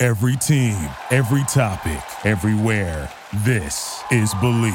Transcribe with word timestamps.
Every 0.00 0.36
team, 0.36 0.76
every 1.10 1.42
topic, 1.48 2.00
everywhere. 2.24 3.12
This 3.38 4.00
is 4.12 4.32
Believe. 4.34 4.72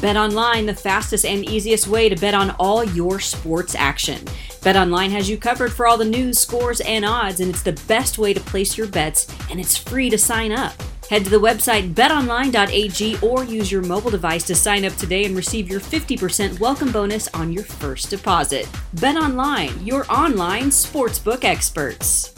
Bet 0.00 0.16
online, 0.16 0.66
the 0.66 0.74
fastest 0.74 1.24
and 1.24 1.48
easiest 1.48 1.86
way 1.86 2.08
to 2.08 2.16
bet 2.16 2.34
on 2.34 2.50
all 2.58 2.82
your 2.82 3.20
sports 3.20 3.76
action. 3.76 4.24
Bet 4.64 4.74
online 4.74 5.12
has 5.12 5.30
you 5.30 5.38
covered 5.38 5.72
for 5.72 5.86
all 5.86 5.96
the 5.96 6.04
news, 6.04 6.40
scores, 6.40 6.80
and 6.80 7.04
odds, 7.04 7.38
and 7.38 7.50
it's 7.50 7.62
the 7.62 7.80
best 7.86 8.18
way 8.18 8.34
to 8.34 8.40
place 8.40 8.76
your 8.76 8.88
bets, 8.88 9.32
and 9.52 9.60
it's 9.60 9.76
free 9.76 10.10
to 10.10 10.18
sign 10.18 10.50
up. 10.50 10.74
Head 11.12 11.24
to 11.24 11.30
the 11.30 11.36
website 11.36 11.92
betonline.ag 11.92 13.18
or 13.20 13.44
use 13.44 13.70
your 13.70 13.82
mobile 13.82 14.10
device 14.10 14.44
to 14.44 14.54
sign 14.54 14.86
up 14.86 14.94
today 14.94 15.26
and 15.26 15.36
receive 15.36 15.68
your 15.68 15.78
50% 15.78 16.58
welcome 16.58 16.90
bonus 16.90 17.28
on 17.34 17.52
your 17.52 17.64
first 17.64 18.08
deposit. 18.08 18.64
BetOnline, 18.96 19.86
your 19.86 20.10
online 20.10 20.70
sportsbook 20.70 21.44
experts. 21.44 22.34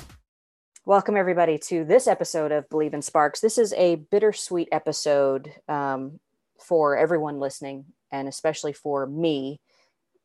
Welcome, 0.84 1.16
everybody, 1.16 1.56
to 1.68 1.84
this 1.84 2.08
episode 2.08 2.50
of 2.50 2.68
Believe 2.68 2.94
in 2.94 3.02
Sparks. 3.02 3.38
This 3.38 3.58
is 3.58 3.72
a 3.74 3.94
bittersweet 3.94 4.70
episode 4.72 5.52
um, 5.68 6.18
for 6.58 6.96
everyone 6.96 7.38
listening, 7.38 7.84
and 8.10 8.26
especially 8.26 8.72
for 8.72 9.06
me. 9.06 9.60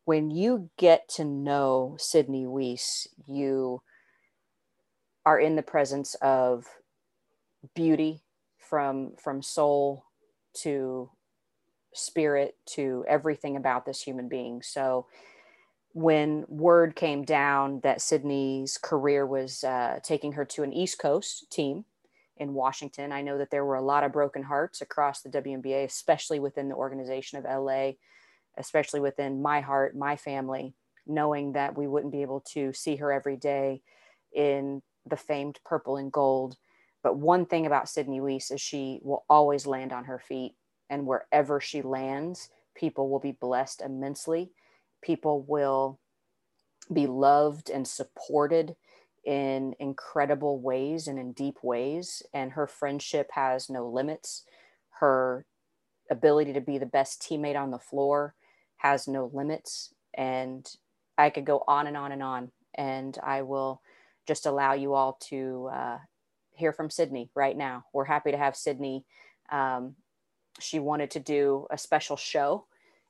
When 0.05 0.31
you 0.31 0.71
get 0.75 1.07
to 1.17 1.23
know 1.23 1.97
Sydney 1.99 2.47
Wiese, 2.47 3.07
you 3.27 3.83
are 5.23 5.39
in 5.39 5.55
the 5.55 5.61
presence 5.61 6.15
of 6.15 6.65
beauty 7.75 8.23
from 8.69 9.13
from 9.17 9.41
soul 9.41 10.05
to 10.53 11.09
spirit 11.93 12.55
to 12.65 13.03
everything 13.07 13.55
about 13.55 13.85
this 13.85 14.01
human 14.01 14.29
being. 14.29 14.61
So 14.61 15.07
when 15.93 16.45
word 16.47 16.95
came 16.95 17.23
down 17.23 17.79
that 17.81 18.01
Sydney's 18.01 18.77
career 18.77 19.25
was 19.25 19.63
uh, 19.63 19.99
taking 20.03 20.33
her 20.33 20.45
to 20.45 20.63
an 20.63 20.71
East 20.71 20.99
Coast 20.99 21.49
team 21.51 21.85
in 22.37 22.53
Washington, 22.53 23.11
I 23.11 23.23
know 23.23 23.39
that 23.39 23.49
there 23.49 23.65
were 23.65 23.75
a 23.75 23.81
lot 23.81 24.03
of 24.03 24.11
broken 24.11 24.43
hearts 24.43 24.81
across 24.81 25.21
the 25.21 25.29
WNBA, 25.29 25.83
especially 25.85 26.39
within 26.39 26.69
the 26.69 26.75
organization 26.75 27.39
of 27.39 27.45
LA, 27.45 27.93
especially 28.57 28.99
within 28.99 29.41
my 29.41 29.61
heart, 29.61 29.97
my 29.97 30.15
family, 30.15 30.75
knowing 31.07 31.53
that 31.53 31.75
we 31.75 31.87
wouldn't 31.87 32.13
be 32.13 32.21
able 32.21 32.41
to 32.51 32.71
see 32.71 32.97
her 32.97 33.11
every 33.11 33.35
day 33.35 33.81
in 34.31 34.83
the 35.07 35.17
famed 35.17 35.59
purple 35.65 35.97
and 35.97 36.11
gold 36.11 36.55
but 37.03 37.17
one 37.17 37.45
thing 37.45 37.65
about 37.65 37.89
Sydney 37.89 38.19
Wiese 38.19 38.51
is 38.51 38.61
she 38.61 38.99
will 39.03 39.25
always 39.29 39.65
land 39.65 39.93
on 39.93 40.05
her 40.05 40.19
feet. 40.19 40.55
And 40.89 41.05
wherever 41.05 41.61
she 41.61 41.81
lands, 41.81 42.49
people 42.75 43.09
will 43.09 43.19
be 43.19 43.31
blessed 43.31 43.81
immensely. 43.81 44.51
People 45.01 45.45
will 45.47 45.99
be 46.91 47.07
loved 47.07 47.69
and 47.69 47.87
supported 47.87 48.75
in 49.23 49.75
incredible 49.79 50.59
ways 50.59 51.07
and 51.07 51.19
in 51.19 51.31
deep 51.33 51.57
ways. 51.63 52.23
And 52.33 52.53
her 52.53 52.67
friendship 52.67 53.29
has 53.33 53.69
no 53.69 53.87
limits. 53.87 54.43
Her 54.99 55.45
ability 56.11 56.53
to 56.53 56.61
be 56.61 56.77
the 56.77 56.85
best 56.85 57.21
teammate 57.21 57.57
on 57.57 57.71
the 57.71 57.79
floor 57.79 58.33
has 58.77 59.07
no 59.07 59.29
limits. 59.33 59.93
And 60.15 60.67
I 61.17 61.29
could 61.29 61.45
go 61.45 61.63
on 61.67 61.87
and 61.87 61.95
on 61.95 62.11
and 62.11 62.23
on. 62.23 62.51
And 62.75 63.17
I 63.23 63.43
will 63.43 63.81
just 64.27 64.45
allow 64.45 64.73
you 64.73 64.93
all 64.93 65.17
to 65.29 65.69
uh, 65.73 65.97
hear 66.59 66.73
from 66.73 66.89
Sydney 66.89 67.29
right 67.35 67.57
now. 67.57 67.85
We're 67.93 68.05
happy 68.05 68.31
to 68.31 68.37
have 68.37 68.55
Sydney. 68.55 69.05
Um, 69.51 69.95
she 70.59 70.79
wanted 70.79 71.11
to 71.11 71.19
do 71.19 71.67
a 71.71 71.77
special 71.77 72.17
show, 72.17 72.65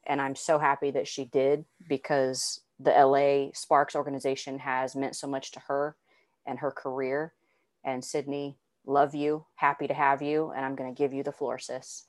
and 0.05 0.21
I'm 0.21 0.35
so 0.35 0.59
happy 0.59 0.91
that 0.91 1.07
she 1.07 1.25
did 1.25 1.65
because 1.87 2.61
the 2.79 2.91
LA 2.91 3.49
Sparks 3.53 3.95
organization 3.95 4.59
has 4.59 4.95
meant 4.95 5.15
so 5.15 5.27
much 5.27 5.51
to 5.51 5.59
her 5.67 5.95
and 6.45 6.59
her 6.59 6.71
career. 6.71 7.33
And 7.83 8.03
Sydney, 8.03 8.57
love 8.85 9.15
you, 9.15 9.45
happy 9.55 9.87
to 9.87 9.93
have 9.93 10.21
you, 10.21 10.51
and 10.55 10.65
I'm 10.65 10.75
going 10.75 10.93
to 10.93 10.97
give 10.97 11.13
you 11.13 11.23
the 11.23 11.31
floor, 11.31 11.59
sis. 11.59 12.05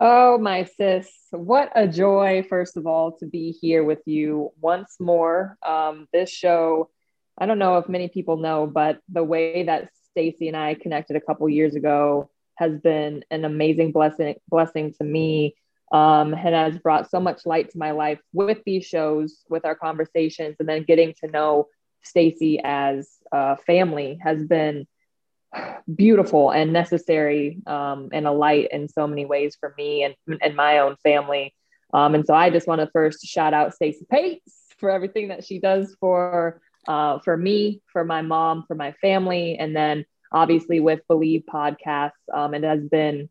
Oh, 0.00 0.38
my 0.38 0.64
sis, 0.64 1.08
what 1.30 1.70
a 1.74 1.86
joy, 1.86 2.44
first 2.48 2.76
of 2.76 2.86
all, 2.86 3.12
to 3.18 3.26
be 3.26 3.52
here 3.52 3.84
with 3.84 4.00
you 4.06 4.50
once 4.60 4.96
more. 4.98 5.56
Um, 5.64 6.08
this 6.12 6.30
show, 6.30 6.90
I 7.38 7.46
don't 7.46 7.60
know 7.60 7.78
if 7.78 7.88
many 7.88 8.08
people 8.08 8.36
know, 8.36 8.66
but 8.66 8.98
the 9.08 9.22
way 9.22 9.64
that 9.64 9.90
Stacy 10.14 10.48
and 10.48 10.56
I 10.56 10.74
connected 10.74 11.16
a 11.16 11.20
couple 11.20 11.48
years 11.48 11.74
ago 11.74 12.30
has 12.56 12.78
been 12.78 13.24
an 13.30 13.44
amazing 13.44 13.90
blessing 13.92 14.36
blessing 14.48 14.94
to 14.94 15.04
me 15.04 15.56
um, 15.92 16.32
and 16.34 16.54
has 16.54 16.78
brought 16.78 17.10
so 17.10 17.20
much 17.20 17.46
light 17.46 17.70
to 17.70 17.78
my 17.78 17.90
life 17.90 18.20
with 18.32 18.58
these 18.64 18.84
shows, 18.84 19.44
with 19.48 19.64
our 19.64 19.74
conversations, 19.74 20.56
and 20.58 20.68
then 20.68 20.84
getting 20.84 21.14
to 21.20 21.30
know 21.30 21.68
Stacy 22.02 22.60
as 22.62 23.08
a 23.32 23.56
family 23.56 24.18
has 24.22 24.44
been 24.44 24.86
beautiful 25.94 26.50
and 26.50 26.72
necessary 26.72 27.58
um, 27.66 28.08
and 28.12 28.26
a 28.26 28.32
light 28.32 28.68
in 28.72 28.88
so 28.88 29.06
many 29.06 29.24
ways 29.24 29.56
for 29.58 29.74
me 29.76 30.02
and, 30.02 30.14
and 30.42 30.56
my 30.56 30.78
own 30.78 30.96
family. 31.02 31.54
Um, 31.92 32.14
and 32.14 32.26
so 32.26 32.34
I 32.34 32.50
just 32.50 32.66
want 32.66 32.80
to 32.80 32.90
first 32.92 33.24
shout 33.24 33.54
out 33.54 33.74
Stacy 33.74 34.06
Pates 34.10 34.52
for 34.78 34.90
everything 34.90 35.28
that 35.28 35.44
she 35.44 35.60
does 35.60 35.96
for 36.00 36.60
uh, 36.86 37.18
for 37.20 37.36
me, 37.36 37.80
for 37.92 38.04
my 38.04 38.22
mom, 38.22 38.64
for 38.66 38.74
my 38.74 38.92
family, 39.00 39.56
and 39.58 39.74
then 39.74 40.04
obviously 40.32 40.80
with 40.80 41.00
Believe 41.08 41.44
Podcasts. 41.48 42.12
Um, 42.32 42.54
it 42.54 42.64
has 42.64 42.82
been 42.82 43.28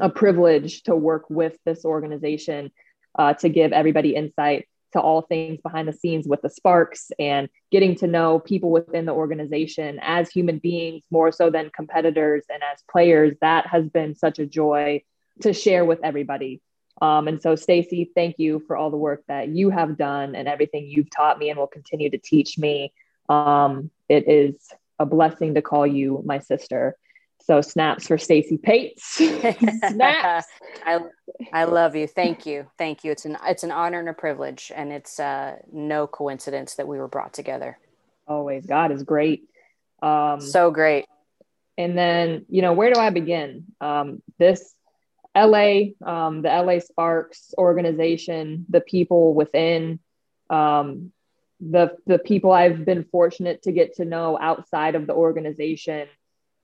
a 0.00 0.08
privilege 0.08 0.82
to 0.84 0.96
work 0.96 1.24
with 1.28 1.56
this 1.64 1.84
organization 1.84 2.70
uh, 3.18 3.34
to 3.34 3.48
give 3.48 3.72
everybody 3.72 4.14
insight 4.14 4.68
to 4.92 5.00
all 5.00 5.22
things 5.22 5.60
behind 5.62 5.88
the 5.88 5.92
scenes 5.92 6.28
with 6.28 6.42
the 6.42 6.50
Sparks 6.50 7.10
and 7.18 7.48
getting 7.70 7.94
to 7.96 8.06
know 8.06 8.38
people 8.38 8.70
within 8.70 9.06
the 9.06 9.12
organization 9.12 9.98
as 10.02 10.30
human 10.30 10.58
beings 10.58 11.02
more 11.10 11.32
so 11.32 11.50
than 11.50 11.70
competitors 11.74 12.44
and 12.52 12.62
as 12.62 12.82
players. 12.90 13.34
That 13.40 13.66
has 13.66 13.88
been 13.88 14.14
such 14.14 14.38
a 14.38 14.46
joy 14.46 15.02
to 15.40 15.52
share 15.52 15.84
with 15.84 16.00
everybody. 16.02 16.60
Um, 17.00 17.26
and 17.26 17.40
so, 17.42 17.56
Stacy, 17.56 18.10
thank 18.14 18.38
you 18.38 18.62
for 18.66 18.76
all 18.76 18.90
the 18.90 18.96
work 18.96 19.24
that 19.28 19.48
you 19.48 19.70
have 19.70 19.96
done 19.96 20.34
and 20.34 20.46
everything 20.46 20.86
you've 20.86 21.10
taught 21.10 21.38
me 21.38 21.50
and 21.50 21.58
will 21.58 21.66
continue 21.66 22.10
to 22.10 22.18
teach 22.18 22.58
me. 22.58 22.92
Um, 23.28 23.90
it 24.08 24.28
is 24.28 24.56
a 24.98 25.06
blessing 25.06 25.54
to 25.54 25.62
call 25.62 25.86
you 25.86 26.22
my 26.24 26.38
sister. 26.38 26.96
So 27.44 27.60
snaps 27.60 28.06
for 28.06 28.18
Stacy 28.18 28.56
Pates. 28.56 29.04
snaps. 29.88 30.46
I, 30.86 31.00
I 31.52 31.64
love 31.64 31.96
you. 31.96 32.06
Thank 32.06 32.46
you. 32.46 32.68
Thank 32.78 33.02
you. 33.02 33.10
It's 33.10 33.24
an 33.24 33.36
it's 33.44 33.64
an 33.64 33.72
honor 33.72 33.98
and 33.98 34.08
a 34.08 34.12
privilege, 34.12 34.70
and 34.74 34.92
it's 34.92 35.18
uh, 35.18 35.56
no 35.72 36.06
coincidence 36.06 36.76
that 36.76 36.86
we 36.86 36.98
were 36.98 37.08
brought 37.08 37.32
together. 37.32 37.78
Always, 38.28 38.64
God 38.64 38.92
is 38.92 39.02
great. 39.02 39.48
Um, 40.02 40.40
so 40.40 40.70
great. 40.70 41.06
And 41.78 41.96
then, 41.96 42.44
you 42.48 42.62
know, 42.62 42.74
where 42.74 42.92
do 42.92 43.00
I 43.00 43.10
begin? 43.10 43.64
Um, 43.80 44.22
this 44.38 44.74
LA, 45.36 45.92
um, 46.04 46.42
the 46.42 46.48
LA 46.48 46.78
Sparks 46.78 47.54
organization, 47.56 48.66
the 48.68 48.80
people 48.80 49.34
within, 49.34 49.98
um, 50.50 51.12
the 51.60 51.96
the 52.06 52.18
people 52.18 52.50
I've 52.50 52.84
been 52.84 53.04
fortunate 53.04 53.62
to 53.62 53.72
get 53.72 53.94
to 53.96 54.04
know 54.04 54.38
outside 54.40 54.94
of 54.94 55.06
the 55.06 55.14
organization, 55.14 56.08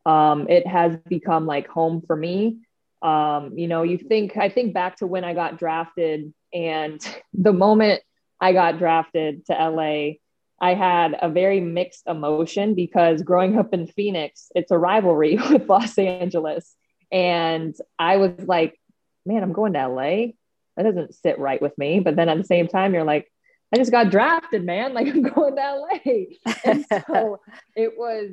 um, 0.04 0.48
it 0.48 0.66
has 0.66 0.96
become 1.08 1.46
like 1.46 1.68
home 1.68 2.02
for 2.06 2.16
me. 2.16 2.58
Um, 3.00 3.56
you 3.56 3.68
know, 3.68 3.84
you 3.84 3.96
think 3.96 4.36
I 4.36 4.48
think 4.48 4.74
back 4.74 4.96
to 4.96 5.06
when 5.06 5.24
I 5.24 5.34
got 5.34 5.58
drafted, 5.58 6.34
and 6.52 7.00
the 7.32 7.52
moment 7.52 8.02
I 8.40 8.52
got 8.52 8.78
drafted 8.78 9.46
to 9.46 9.52
LA, 9.52 10.14
I 10.60 10.74
had 10.74 11.16
a 11.20 11.28
very 11.28 11.60
mixed 11.60 12.06
emotion 12.06 12.74
because 12.74 13.22
growing 13.22 13.58
up 13.58 13.72
in 13.72 13.86
Phoenix, 13.86 14.50
it's 14.54 14.70
a 14.70 14.78
rivalry 14.78 15.36
with 15.50 15.68
Los 15.68 15.96
Angeles. 15.96 16.74
And 17.10 17.74
I 17.98 18.16
was 18.16 18.32
like, 18.38 18.78
man, 19.24 19.42
I'm 19.42 19.52
going 19.52 19.72
to 19.74 19.88
LA. 19.88 20.32
That 20.76 20.84
doesn't 20.84 21.14
sit 21.14 21.38
right 21.38 21.60
with 21.60 21.76
me. 21.78 22.00
But 22.00 22.16
then 22.16 22.28
at 22.28 22.38
the 22.38 22.44
same 22.44 22.68
time, 22.68 22.94
you're 22.94 23.04
like, 23.04 23.30
I 23.72 23.76
just 23.76 23.90
got 23.90 24.10
drafted, 24.10 24.64
man. 24.64 24.92
Like 24.94 25.08
I'm 25.08 25.22
going 25.22 25.56
to 25.56 25.62
LA. 25.62 26.52
And 26.64 26.84
so 27.06 27.40
it 27.76 27.94
was 27.96 28.30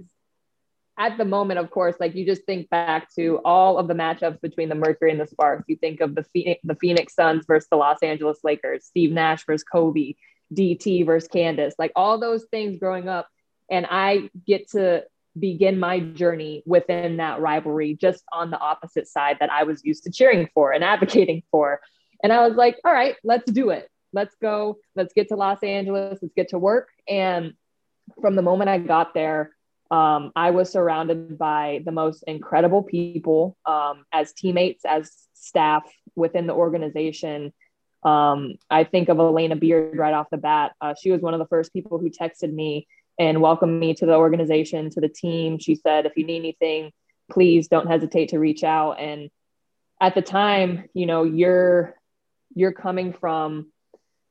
at 0.98 1.18
the 1.18 1.26
moment, 1.26 1.60
of 1.60 1.70
course, 1.72 1.96
like 2.00 2.16
you 2.16 2.26
just 2.26 2.46
think 2.46 2.70
back 2.70 3.14
to 3.16 3.42
all 3.44 3.78
of 3.78 3.88
the 3.88 3.94
matchups 3.94 4.40
between 4.42 4.70
the 4.70 4.76
Mercury 4.76 5.12
and 5.12 5.20
the 5.20 5.28
Sparks. 5.28 5.66
You 5.68 5.76
think 5.76 6.00
of 6.00 6.16
the 6.16 6.24
Phoenix, 6.24 6.62
the 6.64 6.76
Phoenix 6.76 7.14
Suns 7.16 7.46
versus 7.46 7.68
the 7.70 7.78
Los 7.78 8.02
Angeles 8.02 8.40
Lakers, 8.44 8.86
Steve 8.86 9.12
Nash 9.12 9.46
versus 9.46 9.64
Kobe, 9.64 10.14
DT 10.54 11.06
versus 11.06 11.28
Candace, 11.28 11.76
like 11.78 11.92
all 11.96 12.20
those 12.20 12.46
things 12.52 12.80
growing 12.80 13.10
up 13.10 13.28
And 13.70 13.86
I 13.90 14.30
get 14.46 14.70
to 14.72 15.04
begin 15.38 15.80
my 15.80 16.00
journey 16.00 16.64
within 16.66 17.18
that 17.18 17.40
rivalry 17.40 17.96
just 18.00 18.24
on 18.32 18.50
the 18.50 18.60
opposite 18.60 19.08
side 19.08 19.38
that 19.40 19.52
I 19.52 19.64
was 19.64 19.84
used 19.84 20.04
to 20.04 20.12
cheering 20.12 20.50
for 20.54 20.72
and 20.72 20.84
advocating 20.84 21.44
for. 21.52 21.82
And 22.24 22.32
I 22.32 22.48
was 22.48 22.56
like, 22.56 22.80
all 22.86 22.94
right, 22.94 23.16
let's 23.24 23.52
do 23.52 23.70
it. 23.70 23.90
Let's 24.14 24.36
go. 24.42 24.78
Let's 24.96 25.14
get 25.14 25.28
to 25.30 25.36
Los 25.36 25.62
Angeles. 25.62 26.20
Let's 26.22 26.34
get 26.36 26.50
to 26.50 26.60
work. 26.60 26.90
And 27.08 27.54
from 28.22 28.36
the 28.36 28.42
moment 28.42 28.70
I 28.70 28.80
got 28.80 29.14
there, 29.14 29.52
um, 29.92 30.32
I 30.36 30.52
was 30.52 30.72
surrounded 30.72 31.38
by 31.38 31.82
the 31.86 31.92
most 31.92 32.24
incredible 32.26 32.84
people 32.84 33.58
um, 33.66 34.06
as 34.12 34.34
teammates, 34.34 34.84
as 34.86 35.12
staff 35.34 35.84
within 36.16 36.48
the 36.48 36.54
organization. 36.54 37.54
Um, 38.04 38.56
I 38.70 38.84
think 38.84 39.10
of 39.10 39.18
Alana 39.18 39.60
Beard 39.60 39.98
right 39.98 40.14
off 40.14 40.30
the 40.32 40.38
bat. 40.38 40.74
Uh, 40.80 40.94
she 41.00 41.12
was 41.12 41.22
one 41.22 41.34
of 41.34 41.40
the 41.40 41.48
first 41.48 41.74
people 41.74 42.00
who 42.00 42.10
texted 42.10 42.54
me 42.54 42.88
and 43.18 43.42
welcomed 43.42 43.80
me 43.80 43.94
to 43.96 44.06
the 44.06 44.16
organization, 44.16 44.90
to 44.92 45.02
the 45.02 45.10
team. 45.10 45.58
She 45.60 45.76
said, 45.76 46.06
if 46.06 46.18
you 46.18 46.26
need 46.26 46.38
anything, 46.38 46.92
please 47.32 47.68
don't 47.68 47.88
hesitate 47.88 48.30
to 48.30 48.40
reach 48.40 48.64
out. 48.64 49.00
And 49.00 49.30
at 50.02 50.16
the 50.16 50.22
time, 50.22 50.90
you 50.94 51.06
know, 51.06 51.24
you're 51.24 51.96
you're 52.54 52.74
coming 52.74 53.14
from 53.14 53.72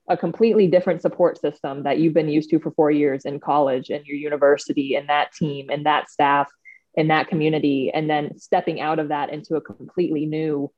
a 0.08 0.16
completely 0.16 0.66
different 0.66 1.02
support 1.02 1.40
system 1.40 1.84
that 1.84 1.98
you've 1.98 2.14
been 2.14 2.28
used 2.28 2.50
to 2.50 2.58
for 2.58 2.70
four 2.72 2.90
years 2.90 3.24
in 3.24 3.40
college 3.40 3.90
and 3.90 4.04
your 4.06 4.16
university 4.16 4.94
and 4.96 5.08
that 5.08 5.32
team 5.32 5.70
and 5.70 5.86
that 5.86 6.10
staff 6.10 6.50
and 6.96 7.10
that 7.10 7.28
community 7.28 7.90
and 7.92 8.08
then 8.08 8.38
stepping 8.38 8.80
out 8.80 8.98
of 8.98 9.08
that 9.08 9.30
into 9.30 9.56
a 9.56 9.60
completely 9.60 10.26
new 10.26 10.70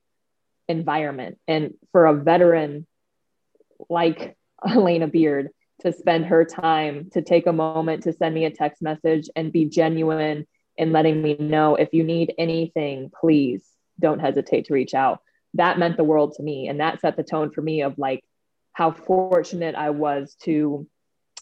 environment. 0.67 1.37
And 1.47 1.73
for 1.91 2.05
a 2.05 2.13
veteran 2.13 2.87
like 3.89 4.37
Alana 4.65 5.11
Beard 5.11 5.49
to 5.81 5.93
spend 5.93 6.25
her 6.25 6.43
time 6.43 7.09
to 7.13 7.21
take 7.21 7.47
a 7.47 7.53
moment 7.53 8.03
to 8.03 8.13
send 8.13 8.33
me 8.33 8.45
a 8.45 8.51
text 8.51 8.81
message 8.81 9.29
and 9.35 9.51
be 9.51 9.65
genuine 9.65 10.47
in 10.75 10.91
letting 10.91 11.21
me 11.21 11.35
know 11.39 11.75
if 11.75 11.89
you 11.93 12.03
need 12.03 12.33
anything, 12.37 13.11
please 13.19 13.67
don't 13.99 14.19
hesitate 14.19 14.65
to 14.65 14.73
reach 14.73 14.93
out. 14.93 15.21
That 15.53 15.79
meant 15.79 15.97
the 15.97 16.03
world 16.03 16.33
to 16.35 16.43
me. 16.43 16.67
And 16.67 16.79
that 16.79 17.01
set 17.01 17.17
the 17.17 17.23
tone 17.23 17.51
for 17.51 17.61
me 17.61 17.81
of 17.81 17.97
like 17.97 18.23
how 18.73 18.91
fortunate 18.91 19.75
I 19.75 19.89
was 19.89 20.35
to 20.43 20.87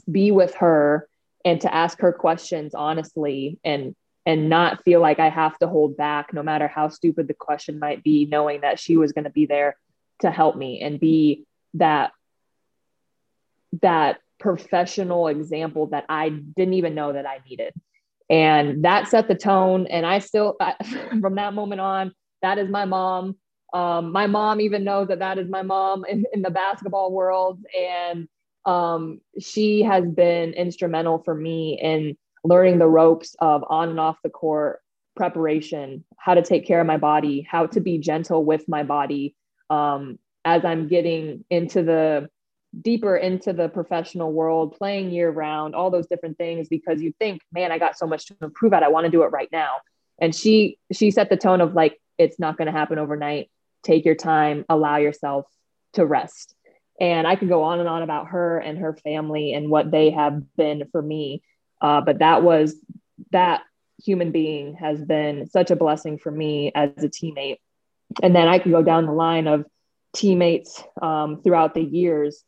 be 0.09 0.31
with 0.31 0.55
her 0.55 1.07
and 1.43 1.59
to 1.61 1.73
ask 1.73 1.99
her 1.99 2.13
questions 2.13 2.73
honestly 2.73 3.59
and 3.63 3.95
and 4.25 4.49
not 4.49 4.83
feel 4.83 5.01
like 5.01 5.19
I 5.19 5.29
have 5.29 5.55
to 5.59 5.67
hold 5.67 5.95
back, 5.95 6.33
no 6.33 6.41
matter 6.41 6.67
how 6.67 6.89
stupid 6.89 7.27
the 7.27 7.35
question 7.35 7.77
might 7.77 8.03
be, 8.03 8.25
knowing 8.25 8.61
that 8.61 8.79
she 8.79 8.97
was 8.97 9.11
going 9.11 9.25
to 9.25 9.29
be 9.29 9.45
there 9.45 9.77
to 10.21 10.31
help 10.31 10.55
me 10.55 10.81
and 10.81 10.99
be 10.99 11.45
that 11.75 12.11
that 13.83 14.19
professional 14.39 15.27
example 15.27 15.87
that 15.87 16.05
I 16.09 16.29
didn't 16.29 16.73
even 16.75 16.95
know 16.95 17.13
that 17.13 17.25
I 17.25 17.39
needed. 17.47 17.73
And 18.29 18.83
that 18.83 19.07
set 19.07 19.27
the 19.27 19.35
tone. 19.35 19.87
And 19.87 20.05
I 20.05 20.19
still, 20.19 20.55
I, 20.59 20.75
from 21.21 21.35
that 21.35 21.53
moment 21.53 21.81
on, 21.81 22.13
that 22.41 22.57
is 22.57 22.69
my 22.69 22.85
mom. 22.85 23.35
Um, 23.73 24.11
my 24.11 24.27
mom 24.27 24.61
even 24.61 24.83
knows 24.83 25.09
that 25.09 25.19
that 25.19 25.37
is 25.37 25.49
my 25.49 25.61
mom 25.61 26.05
in, 26.05 26.25
in 26.33 26.41
the 26.41 26.49
basketball 26.49 27.11
world. 27.11 27.59
And 27.77 28.27
um, 28.65 29.21
she 29.39 29.83
has 29.83 30.05
been 30.05 30.53
instrumental 30.53 31.21
for 31.23 31.35
me 31.35 31.79
in 31.81 32.17
learning 32.43 32.79
the 32.79 32.87
ropes 32.87 33.35
of 33.39 33.63
on 33.69 33.89
and 33.89 33.99
off 33.99 34.17
the 34.23 34.29
court 34.29 34.81
preparation, 35.15 36.03
how 36.17 36.33
to 36.33 36.41
take 36.41 36.65
care 36.65 36.81
of 36.81 36.87
my 36.87 36.97
body, 36.97 37.47
how 37.49 37.67
to 37.67 37.79
be 37.79 37.97
gentle 37.97 38.43
with 38.43 38.67
my 38.67 38.83
body 38.83 39.35
um, 39.69 40.19
as 40.43 40.65
I'm 40.65 40.87
getting 40.87 41.43
into 41.49 41.83
the 41.83 42.29
deeper 42.81 43.15
into 43.15 43.53
the 43.53 43.69
professional 43.69 44.31
world, 44.31 44.75
playing 44.77 45.11
year 45.11 45.29
round, 45.29 45.75
all 45.75 45.89
those 45.89 46.07
different 46.07 46.37
things, 46.37 46.67
because 46.67 47.01
you 47.01 47.13
think, 47.19 47.41
man, 47.51 47.71
I 47.71 47.77
got 47.77 47.97
so 47.97 48.05
much 48.05 48.25
to 48.27 48.35
improve 48.41 48.73
at. 48.73 48.83
I 48.83 48.89
want 48.89 49.05
to 49.05 49.11
do 49.11 49.23
it 49.23 49.27
right 49.27 49.49
now. 49.51 49.75
And 50.19 50.33
she 50.33 50.77
she 50.91 51.11
set 51.11 51.29
the 51.29 51.37
tone 51.37 51.61
of 51.61 51.73
like, 51.73 51.99
it's 52.17 52.39
not 52.39 52.57
going 52.57 52.67
to 52.67 52.71
happen 52.71 52.99
overnight. 52.99 53.49
Take 53.83 54.05
your 54.05 54.15
time, 54.15 54.65
allow 54.69 54.97
yourself 54.97 55.45
to 55.93 56.05
rest. 56.05 56.55
And 56.99 57.27
I 57.27 57.35
could 57.35 57.49
go 57.49 57.63
on 57.63 57.79
and 57.79 57.89
on 57.89 58.03
about 58.03 58.27
her 58.27 58.57
and 58.57 58.77
her 58.77 58.95
family 58.95 59.53
and 59.53 59.69
what 59.69 59.91
they 59.91 60.11
have 60.11 60.55
been 60.55 60.87
for 60.91 61.01
me. 61.01 61.41
Uh, 61.81 62.01
but 62.01 62.19
that 62.19 62.41
was 62.41 62.75
that 63.31 63.63
human 64.03 64.31
being 64.31 64.75
has 64.75 65.03
been 65.03 65.47
such 65.49 65.71
a 65.71 65.75
blessing 65.75 66.17
for 66.17 66.31
me 66.31 66.71
as 66.73 66.91
a 66.97 67.09
teammate. 67.09 67.57
And 68.23 68.35
then 68.35 68.47
I 68.47 68.59
could 68.59 68.71
go 68.71 68.81
down 68.81 69.05
the 69.05 69.11
line 69.11 69.47
of 69.47 69.65
teammates 70.13 70.81
um, 71.01 71.41
throughout 71.41 71.73
the 71.73 71.83
years, 71.83 72.43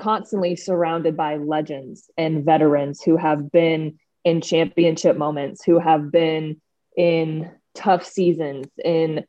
constantly 0.00 0.56
surrounded 0.56 1.16
by 1.16 1.36
legends 1.36 2.10
and 2.16 2.44
veterans 2.44 3.02
who 3.02 3.16
have 3.16 3.52
been 3.52 3.98
in 4.24 4.40
championship 4.40 5.16
moments, 5.16 5.62
who 5.64 5.78
have 5.78 6.10
been 6.10 6.60
in 6.96 7.50
tough 7.74 8.04
seasons, 8.04 8.66
in 8.82 9.24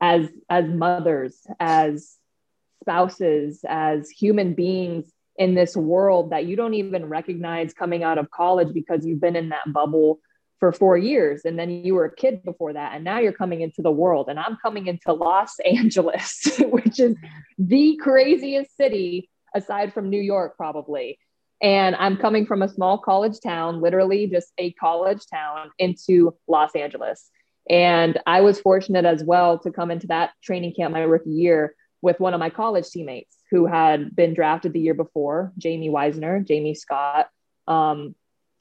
as 0.00 0.28
as 0.50 0.66
mothers, 0.66 1.46
as 1.60 2.16
spouses, 2.82 3.64
as 3.68 4.10
human 4.10 4.54
beings 4.54 5.10
in 5.36 5.54
this 5.54 5.76
world 5.76 6.30
that 6.30 6.46
you 6.46 6.56
don't 6.56 6.74
even 6.74 7.06
recognize 7.06 7.74
coming 7.74 8.02
out 8.02 8.18
of 8.18 8.30
college 8.30 8.72
because 8.72 9.04
you've 9.04 9.20
been 9.20 9.36
in 9.36 9.48
that 9.48 9.72
bubble 9.72 10.20
for 10.60 10.72
four 10.72 10.96
years. 10.96 11.42
And 11.44 11.58
then 11.58 11.70
you 11.70 11.94
were 11.94 12.04
a 12.04 12.14
kid 12.14 12.42
before 12.44 12.72
that 12.72 12.92
and 12.94 13.04
now 13.04 13.18
you're 13.18 13.32
coming 13.32 13.60
into 13.60 13.82
the 13.82 13.90
world. 13.90 14.28
And 14.28 14.38
i'm 14.38 14.56
coming 14.62 14.86
into 14.86 15.12
los 15.12 15.58
angeles 15.64 16.58
which 16.60 17.00
is 17.00 17.16
the 17.58 17.98
craziest 18.00 18.76
city 18.76 19.28
aside 19.54 19.92
from 19.92 20.10
new 20.10 20.20
york 20.20 20.56
probably 20.56 21.18
and 21.62 21.96
i'm 21.96 22.16
coming 22.16 22.46
from 22.46 22.62
a 22.62 22.68
small 22.68 22.98
college 22.98 23.40
town 23.40 23.80
literally 23.80 24.26
just 24.26 24.52
a 24.58 24.72
college 24.72 25.22
town 25.32 25.70
into 25.78 26.34
los 26.48 26.74
angeles 26.74 27.30
and 27.70 28.18
i 28.26 28.40
was 28.40 28.60
fortunate 28.60 29.04
as 29.04 29.22
well 29.24 29.58
to 29.58 29.70
come 29.70 29.90
into 29.90 30.06
that 30.06 30.30
training 30.42 30.74
camp 30.74 30.92
my 30.92 31.00
rookie 31.00 31.30
year 31.30 31.74
with 32.04 32.20
one 32.20 32.34
of 32.34 32.38
my 32.38 32.50
college 32.50 32.90
teammates 32.90 33.34
who 33.50 33.64
had 33.64 34.14
been 34.14 34.34
drafted 34.34 34.74
the 34.74 34.80
year 34.80 34.94
before, 34.94 35.52
Jamie 35.56 35.88
Weisner, 35.88 36.46
Jamie 36.46 36.74
Scott. 36.74 37.28
Um, 37.66 38.14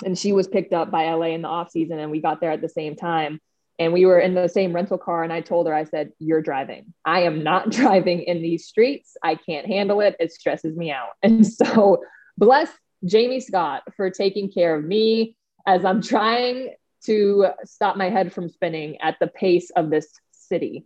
and 0.05 0.17
she 0.17 0.31
was 0.31 0.47
picked 0.47 0.71
up 0.71 0.89
by 0.89 1.11
LA 1.11 1.27
in 1.27 1.41
the 1.41 1.49
off 1.49 1.69
season, 1.69 1.99
and 1.99 2.09
we 2.09 2.21
got 2.21 2.39
there 2.39 2.51
at 2.51 2.61
the 2.61 2.69
same 2.69 2.95
time. 2.95 3.41
And 3.79 3.91
we 3.91 4.05
were 4.05 4.19
in 4.19 4.35
the 4.35 4.47
same 4.47 4.73
rental 4.73 4.97
car, 4.97 5.23
and 5.23 5.33
I 5.33 5.41
told 5.41 5.67
her, 5.67 5.73
I 5.73 5.83
said, 5.83 6.11
You're 6.19 6.41
driving. 6.41 6.93
I 7.05 7.21
am 7.21 7.43
not 7.43 7.69
driving 7.71 8.21
in 8.21 8.41
these 8.41 8.65
streets. 8.65 9.17
I 9.23 9.35
can't 9.35 9.67
handle 9.67 10.01
it. 10.01 10.15
It 10.19 10.31
stresses 10.31 10.75
me 10.77 10.91
out. 10.91 11.09
And 11.21 11.45
so, 11.59 12.03
bless 12.37 12.69
Jamie 13.05 13.39
Scott 13.39 13.83
for 13.95 14.09
taking 14.09 14.51
care 14.51 14.75
of 14.75 14.83
me 14.83 15.35
as 15.65 15.85
I'm 15.85 16.01
trying 16.01 16.73
to 17.05 17.47
stop 17.65 17.97
my 17.97 18.09
head 18.09 18.31
from 18.31 18.49
spinning 18.49 18.97
at 19.01 19.17
the 19.19 19.27
pace 19.27 19.69
of 19.75 19.89
this 19.89 20.07
city. 20.31 20.85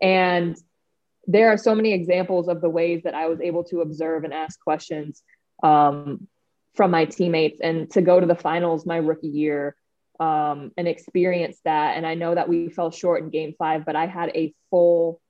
And 0.00 0.56
there 1.26 1.50
are 1.52 1.58
so 1.58 1.74
many 1.74 1.92
examples 1.92 2.48
of 2.48 2.60
the 2.60 2.70
ways 2.70 3.02
that 3.04 3.14
I 3.14 3.26
was 3.26 3.40
able 3.40 3.64
to 3.64 3.82
observe 3.82 4.24
and 4.24 4.32
ask 4.32 4.58
questions 4.60 5.22
um, 5.62 6.26
from 6.74 6.90
my 6.90 7.04
teammates 7.04 7.60
and 7.60 7.90
to 7.90 8.00
go 8.00 8.18
to 8.18 8.26
the 8.26 8.34
finals 8.34 8.86
my 8.86 8.96
rookie 8.96 9.28
year 9.28 9.76
um, 10.20 10.72
and 10.76 10.88
experience 10.88 11.58
that. 11.64 11.96
And 11.96 12.06
I 12.06 12.14
know 12.14 12.34
that 12.34 12.48
we 12.48 12.68
fell 12.68 12.90
short 12.90 13.22
in 13.22 13.30
game 13.30 13.54
five, 13.58 13.84
but 13.84 13.96
I 13.96 14.06
had 14.06 14.30
a 14.34 14.54
full 14.70 15.20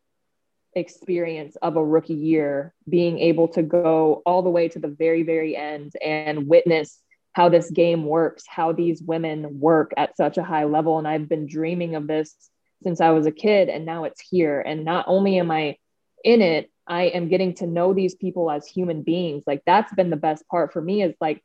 experience 0.75 1.57
of 1.57 1.77
a 1.77 1.85
rookie 1.85 2.15
year 2.15 2.75
being 2.89 3.19
able 3.19 3.49
to 3.49 3.63
go 3.63 4.23
all 4.25 4.43
the 4.43 4.51
way 4.51 4.69
to 4.69 4.79
the 4.79 4.89
very, 4.89 5.23
very 5.23 5.57
end 5.57 5.93
and 6.03 6.47
witness 6.49 7.01
how 7.33 7.49
this 7.49 7.71
game 7.71 8.05
works, 8.05 8.45
how 8.49 8.73
these 8.73 9.03
women 9.03 9.61
work 9.61 9.93
at 9.97 10.17
such 10.17 10.39
a 10.39 10.43
high 10.43 10.65
level. 10.65 10.99
And 10.99 11.07
I've 11.07 11.29
been 11.29 11.47
dreaming 11.47 11.95
of 11.95 12.07
this 12.07 12.35
since 12.83 13.01
I 13.01 13.11
was 13.11 13.27
a 13.27 13.33
kid, 13.33 13.69
and 13.69 13.85
now 13.85 14.05
it's 14.05 14.21
here. 14.21 14.61
And 14.61 14.85
not 14.85 15.05
only 15.09 15.39
am 15.39 15.51
I 15.51 15.77
in 16.25 16.43
it, 16.43 16.71
I 16.87 17.05
am 17.05 17.29
getting 17.29 17.55
to 17.55 17.67
know 17.67 17.93
these 17.93 18.15
people 18.15 18.51
as 18.51 18.67
human 18.67 19.03
beings. 19.03 19.45
Like 19.47 19.63
that's 19.67 19.93
been 19.95 20.11
the 20.11 20.17
best 20.17 20.49
part 20.49 20.73
for 20.73 20.81
me 20.81 21.03
is 21.03 21.15
like 21.21 21.43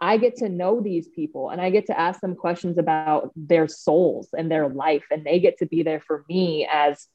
I 0.00 0.16
get 0.16 0.36
to 0.36 0.48
know 0.48 0.80
these 0.80 1.08
people 1.08 1.50
and 1.50 1.60
I 1.60 1.70
get 1.70 1.86
to 1.86 1.98
ask 1.98 2.20
them 2.20 2.34
questions 2.34 2.78
about 2.78 3.30
their 3.36 3.68
souls 3.68 4.28
and 4.36 4.50
their 4.50 4.68
life 4.68 5.04
and 5.10 5.24
they 5.24 5.40
get 5.40 5.58
to 5.58 5.66
be 5.66 5.82
there 5.82 6.00
for 6.00 6.24
me 6.28 6.68
as 6.70 7.06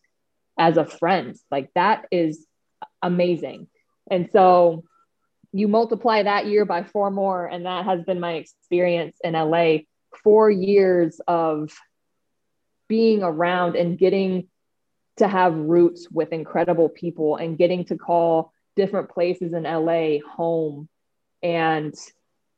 as 0.58 0.78
a 0.78 0.86
friend. 0.86 1.36
Like 1.52 1.70
that 1.76 2.06
is 2.12 2.46
amazing. 3.02 3.68
And 4.10 4.30
so 4.32 4.84
you 5.52 5.68
multiply 5.68 6.24
that 6.24 6.48
year 6.48 6.66
by 6.66 6.84
four 6.84 7.12
more 7.12 7.46
and 7.46 7.66
that 7.66 7.86
has 7.86 8.04
been 8.04 8.20
my 8.20 8.34
experience 8.34 9.18
in 9.24 9.34
LA. 9.34 9.80
4 10.24 10.50
years 10.50 11.22
of 11.28 11.72
being 12.88 13.22
around 13.22 13.76
and 13.76 13.98
getting 13.98 14.48
to 15.18 15.28
have 15.28 15.54
roots 15.54 16.10
with 16.10 16.34
incredible 16.34 16.90
people 16.90 17.36
and 17.36 17.58
getting 17.58 17.86
to 17.86 17.98
call 17.98 18.52
different 18.76 19.10
places 19.10 19.54
in 19.54 19.64
LA 19.64 20.18
home. 20.28 20.90
And 21.44 21.94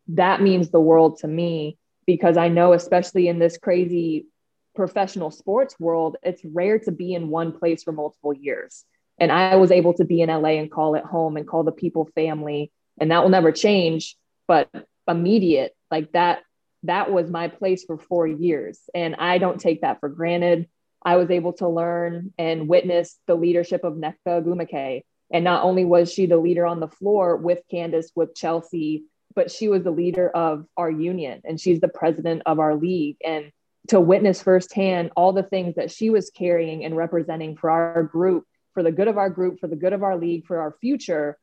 that 0.10 0.41
means 0.41 0.70
the 0.70 0.79
world 0.79 1.20
to 1.20 1.27
me 1.27 1.77
because 2.05 2.38
I 2.38 2.50
know, 2.50 2.74
especially 2.74 3.27
in 3.27 3.39
this 3.39 3.58
crazy 3.58 4.27
professional 4.75 5.31
sports 5.31 5.79
world, 5.79 6.17
it's 6.24 6.43
rare 6.43 6.79
to 6.79 6.91
be 6.91 7.13
in 7.13 7.29
one 7.29 7.51
place 7.51 7.84
for 7.84 7.91
multiple 7.91 8.34
years. 8.34 8.86
And 9.20 9.31
I 9.31 9.55
was 9.58 9.72
able 9.72 9.93
to 9.96 10.05
be 10.05 10.22
in 10.22 10.29
LA 10.29 10.51
and 10.51 10.72
call 10.72 10.96
it 10.96 11.03
home 11.03 11.38
and 11.38 11.48
call 11.48 11.63
the 11.63 11.72
people 11.72 12.10
family. 12.15 12.72
And 13.00 13.12
that 13.12 13.22
will 13.22 13.29
never 13.29 13.51
change, 13.51 14.15
but 14.48 14.70
immediate, 15.08 15.75
like 15.89 16.12
that 16.13 16.41
that 16.84 17.12
was 17.12 17.29
my 17.29 17.48
place 17.48 17.84
for 17.84 17.98
four 17.98 18.25
years. 18.25 18.79
And 18.96 19.15
I 19.15 19.38
don't 19.38 19.60
take 19.60 19.81
that 19.81 20.00
for 20.00 20.10
granted. 20.10 20.67
I 21.03 21.17
was 21.17 21.29
able 21.29 21.53
to 21.53 21.67
learn 21.67 22.34
and 22.38 22.67
witness 22.67 23.17
the 23.27 23.36
leadership 23.36 23.84
of 23.84 23.93
Nneka 23.93 24.15
Ogwumike. 24.27 25.03
And 25.31 25.43
not 25.43 25.63
only 25.63 25.86
was 25.86 26.12
she 26.12 26.25
the 26.25 26.38
leader 26.38 26.65
on 26.65 26.79
the 26.79 26.88
floor 26.88 27.38
with 27.38 27.60
Candace, 27.70 28.12
with 28.15 28.36
Chelsea, 28.36 29.03
but 29.35 29.51
she 29.51 29.67
was 29.67 29.83
the 29.83 29.91
leader 29.91 30.29
of 30.29 30.65
our 30.77 30.89
union 30.89 31.41
and 31.45 31.59
she's 31.59 31.79
the 31.79 31.88
president 31.88 32.41
of 32.45 32.59
our 32.59 32.75
league. 32.75 33.17
And 33.25 33.51
to 33.88 34.00
witness 34.00 34.41
firsthand 34.41 35.11
all 35.15 35.33
the 35.33 35.43
things 35.43 35.75
that 35.75 35.91
she 35.91 36.09
was 36.09 36.29
carrying 36.29 36.85
and 36.85 36.95
representing 36.95 37.57
for 37.57 37.69
our 37.69 38.03
group, 38.03 38.45
for 38.73 38.83
the 38.83 38.91
good 38.91 39.07
of 39.07 39.17
our 39.17 39.29
group, 39.29 39.59
for 39.59 39.67
the 39.67 39.75
good 39.75 39.93
of 39.93 40.03
our 40.03 40.17
league, 40.17 40.45
for 40.45 40.59
our 40.59 40.75
future, 40.79 41.38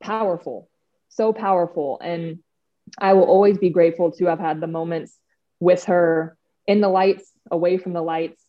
powerful, 0.00 0.68
so 1.08 1.32
powerful. 1.32 1.98
And 2.02 2.40
I 2.98 3.14
will 3.14 3.24
always 3.24 3.58
be 3.58 3.70
grateful 3.70 4.12
to 4.12 4.26
have 4.26 4.38
had 4.38 4.60
the 4.60 4.66
moments 4.66 5.16
with 5.60 5.84
her 5.84 6.36
in 6.66 6.80
the 6.80 6.88
lights, 6.88 7.30
away 7.50 7.78
from 7.78 7.92
the 7.92 8.02
lights, 8.02 8.42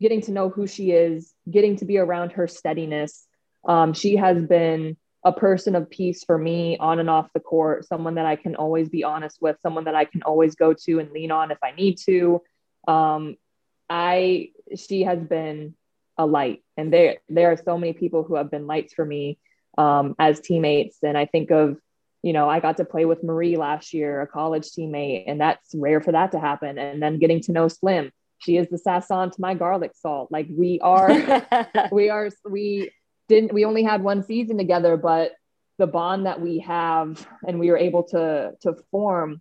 getting 0.00 0.22
to 0.22 0.32
know 0.32 0.48
who 0.48 0.66
she 0.66 0.90
is, 0.90 1.32
getting 1.50 1.76
to 1.76 1.84
be 1.84 1.98
around 1.98 2.32
her 2.32 2.48
steadiness. 2.48 3.26
Um, 3.66 3.92
she 3.92 4.16
has 4.16 4.42
been 4.42 4.96
a 5.24 5.32
person 5.32 5.76
of 5.76 5.90
peace 5.90 6.24
for 6.24 6.38
me 6.38 6.78
on 6.78 6.98
and 6.98 7.10
off 7.10 7.28
the 7.34 7.40
court, 7.40 7.86
someone 7.86 8.14
that 8.14 8.26
I 8.26 8.36
can 8.36 8.56
always 8.56 8.88
be 8.88 9.04
honest 9.04 9.38
with, 9.40 9.56
someone 9.60 9.84
that 9.84 9.94
I 9.94 10.04
can 10.04 10.22
always 10.22 10.54
go 10.54 10.74
to 10.86 10.98
and 10.98 11.10
lean 11.10 11.30
on 11.30 11.50
if 11.50 11.58
I 11.62 11.72
need 11.72 11.98
to. 12.06 12.42
Um, 12.88 13.36
I 13.88 14.50
she 14.76 15.02
has 15.02 15.18
been 15.18 15.74
a 16.16 16.24
light, 16.24 16.62
and 16.76 16.92
there 16.92 17.18
there 17.28 17.52
are 17.52 17.56
so 17.56 17.76
many 17.76 17.92
people 17.92 18.22
who 18.22 18.36
have 18.36 18.50
been 18.50 18.66
lights 18.66 18.94
for 18.94 19.04
me 19.04 19.38
um, 19.76 20.14
as 20.18 20.40
teammates. 20.40 20.98
And 21.02 21.18
I 21.18 21.26
think 21.26 21.50
of 21.50 21.78
you 22.22 22.32
know 22.32 22.48
I 22.48 22.60
got 22.60 22.78
to 22.78 22.84
play 22.86 23.04
with 23.04 23.22
Marie 23.22 23.56
last 23.56 23.92
year, 23.92 24.22
a 24.22 24.26
college 24.26 24.70
teammate, 24.70 25.24
and 25.26 25.40
that's 25.40 25.74
rare 25.74 26.00
for 26.00 26.12
that 26.12 26.32
to 26.32 26.40
happen. 26.40 26.78
And 26.78 27.02
then 27.02 27.18
getting 27.18 27.42
to 27.42 27.52
know 27.52 27.68
Slim, 27.68 28.10
she 28.38 28.56
is 28.56 28.68
the 28.68 28.78
sazon 28.78 29.32
to 29.32 29.40
my 29.40 29.52
garlic 29.52 29.92
salt. 29.94 30.32
Like 30.32 30.46
we 30.50 30.80
are, 30.80 31.10
we 31.92 32.08
are, 32.08 32.30
we 32.48 32.90
didn't 33.30 33.54
we 33.54 33.64
only 33.64 33.82
had 33.82 34.02
one 34.02 34.22
season 34.22 34.58
together 34.58 34.98
but 34.98 35.32
the 35.80 35.86
bond 35.86 36.26
that 36.26 36.40
we 36.40 36.58
have 36.58 37.26
and 37.48 37.58
we 37.58 37.70
were 37.70 37.78
able 37.78 38.02
to 38.02 38.52
to 38.60 38.74
form 38.90 39.40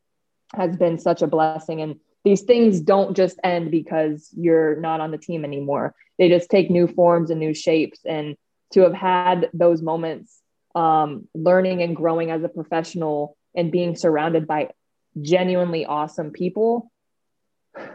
has 0.55 0.75
been 0.75 0.97
such 0.97 1.21
a 1.21 1.27
blessing. 1.27 1.81
And 1.81 1.99
these 2.23 2.41
things 2.41 2.79
don't 2.79 3.15
just 3.15 3.39
end 3.43 3.71
because 3.71 4.29
you're 4.35 4.79
not 4.79 5.01
on 5.01 5.11
the 5.11 5.17
team 5.17 5.43
anymore. 5.43 5.93
They 6.17 6.29
just 6.29 6.49
take 6.49 6.71
new 6.71 6.87
forms 6.87 7.29
and 7.29 7.39
new 7.39 7.53
shapes. 7.53 7.99
And 8.05 8.35
to 8.71 8.81
have 8.81 8.93
had 8.93 9.49
those 9.53 9.81
moments 9.81 10.39
um, 10.75 11.27
learning 11.35 11.81
and 11.81 11.95
growing 11.95 12.31
as 12.31 12.43
a 12.43 12.49
professional 12.49 13.35
and 13.55 13.71
being 13.71 13.95
surrounded 13.95 14.47
by 14.47 14.69
genuinely 15.19 15.85
awesome 15.85 16.31
people 16.31 16.91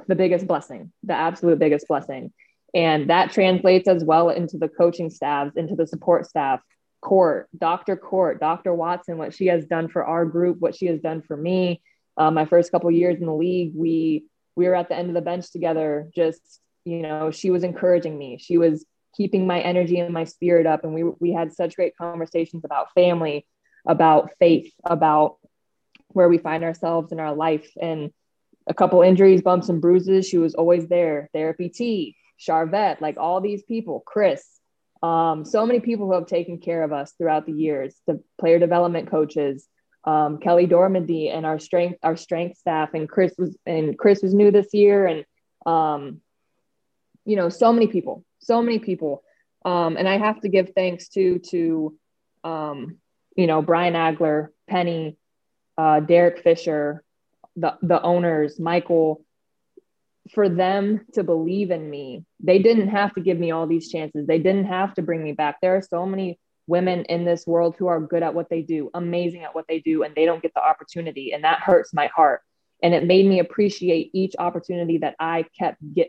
the 0.08 0.14
biggest 0.14 0.46
blessing 0.46 0.92
the 1.04 1.14
absolute 1.14 1.58
biggest 1.58 1.86
blessing 1.86 2.32
and 2.74 3.08
that 3.08 3.32
translates 3.32 3.88
as 3.88 4.04
well 4.04 4.30
into 4.30 4.58
the 4.58 4.68
coaching 4.68 5.08
staffs, 5.08 5.56
into 5.56 5.76
the 5.76 5.86
support 5.86 6.26
staff, 6.26 6.60
Court, 7.00 7.48
Dr. 7.56 7.96
Court, 7.96 8.40
Dr. 8.40 8.74
Watson, 8.74 9.18
what 9.18 9.34
she 9.34 9.46
has 9.46 9.66
done 9.66 9.88
for 9.88 10.04
our 10.04 10.24
group, 10.24 10.58
what 10.58 10.74
she 10.74 10.86
has 10.86 11.00
done 11.00 11.22
for 11.22 11.36
me. 11.36 11.82
Uh, 12.16 12.30
my 12.30 12.46
first 12.46 12.72
couple 12.72 12.90
years 12.90 13.20
in 13.20 13.26
the 13.26 13.34
league, 13.34 13.72
we 13.74 14.24
we 14.56 14.66
were 14.66 14.74
at 14.74 14.88
the 14.88 14.96
end 14.96 15.08
of 15.08 15.14
the 15.14 15.20
bench 15.20 15.50
together. 15.52 16.10
Just 16.14 16.60
you 16.84 17.02
know, 17.02 17.30
she 17.30 17.50
was 17.50 17.62
encouraging 17.62 18.16
me. 18.16 18.38
She 18.40 18.56
was 18.56 18.84
keeping 19.16 19.46
my 19.46 19.60
energy 19.60 19.98
and 19.98 20.14
my 20.14 20.24
spirit 20.24 20.66
up, 20.66 20.82
and 20.82 20.94
we 20.94 21.04
we 21.04 21.32
had 21.32 21.52
such 21.52 21.76
great 21.76 21.96
conversations 21.96 22.64
about 22.64 22.92
family, 22.94 23.46
about 23.86 24.30
faith, 24.38 24.72
about 24.84 25.36
where 26.08 26.28
we 26.28 26.38
find 26.38 26.64
ourselves 26.64 27.12
in 27.12 27.20
our 27.20 27.34
life, 27.34 27.70
and 27.80 28.12
a 28.66 28.74
couple 28.74 29.02
injuries, 29.02 29.42
bumps, 29.42 29.68
and 29.68 29.82
bruises. 29.82 30.26
She 30.26 30.38
was 30.38 30.54
always 30.54 30.88
there. 30.88 31.28
Therapy 31.34 31.68
T, 31.68 32.16
Charvette, 32.36 33.00
like 33.00 33.16
all 33.16 33.40
these 33.40 33.62
people, 33.62 34.02
Chris, 34.04 34.44
um, 35.02 35.44
so 35.44 35.66
many 35.66 35.80
people 35.80 36.06
who 36.06 36.14
have 36.14 36.26
taken 36.26 36.58
care 36.58 36.82
of 36.82 36.92
us 36.92 37.12
throughout 37.12 37.46
the 37.46 37.52
years, 37.52 37.94
the 38.06 38.22
player 38.38 38.58
development 38.58 39.10
coaches, 39.10 39.68
um, 40.04 40.38
Kelly 40.38 40.66
Dormandy 40.66 41.34
and 41.34 41.44
our 41.44 41.58
strength, 41.58 41.98
our 42.02 42.16
strength 42.16 42.58
staff, 42.58 42.94
and 42.94 43.08
Chris 43.08 43.34
was 43.38 43.56
and 43.66 43.98
Chris 43.98 44.22
was 44.22 44.34
new 44.34 44.50
this 44.50 44.72
year, 44.72 45.06
and 45.06 45.24
um, 45.66 46.20
you 47.24 47.36
know, 47.36 47.48
so 47.48 47.72
many 47.72 47.86
people, 47.86 48.24
so 48.38 48.60
many 48.62 48.78
people, 48.78 49.22
um, 49.64 49.96
and 49.96 50.08
I 50.08 50.18
have 50.18 50.40
to 50.40 50.48
give 50.48 50.72
thanks 50.74 51.08
to 51.10 51.38
to 51.50 51.98
um, 52.42 52.98
you 53.36 53.46
know 53.46 53.62
Brian 53.62 53.94
Agler, 53.94 54.48
Penny, 54.68 55.16
uh, 55.78 56.00
Derek 56.00 56.40
Fisher, 56.40 57.02
the 57.56 57.76
the 57.82 58.00
owners, 58.02 58.60
Michael, 58.60 59.23
for 60.32 60.48
them 60.48 61.04
to 61.14 61.22
believe 61.22 61.70
in 61.70 61.88
me. 61.88 62.24
They 62.40 62.58
didn't 62.58 62.88
have 62.88 63.14
to 63.14 63.20
give 63.20 63.38
me 63.38 63.50
all 63.50 63.66
these 63.66 63.90
chances. 63.90 64.26
They 64.26 64.38
didn't 64.38 64.66
have 64.66 64.94
to 64.94 65.02
bring 65.02 65.22
me 65.22 65.32
back. 65.32 65.60
There 65.60 65.76
are 65.76 65.82
so 65.82 66.06
many 66.06 66.38
women 66.66 67.04
in 67.04 67.24
this 67.24 67.46
world 67.46 67.76
who 67.78 67.88
are 67.88 68.00
good 68.00 68.22
at 68.22 68.34
what 68.34 68.48
they 68.48 68.62
do, 68.62 68.90
amazing 68.94 69.42
at 69.42 69.54
what 69.54 69.66
they 69.68 69.80
do, 69.80 70.02
and 70.02 70.14
they 70.14 70.24
don't 70.24 70.42
get 70.42 70.54
the 70.54 70.64
opportunity. 70.64 71.32
And 71.32 71.44
that 71.44 71.60
hurts 71.60 71.92
my 71.92 72.06
heart. 72.06 72.40
And 72.82 72.94
it 72.94 73.04
made 73.04 73.26
me 73.26 73.38
appreciate 73.38 74.10
each 74.14 74.34
opportunity 74.38 74.98
that 74.98 75.14
I 75.18 75.44
kept 75.58 75.78
get 75.94 76.08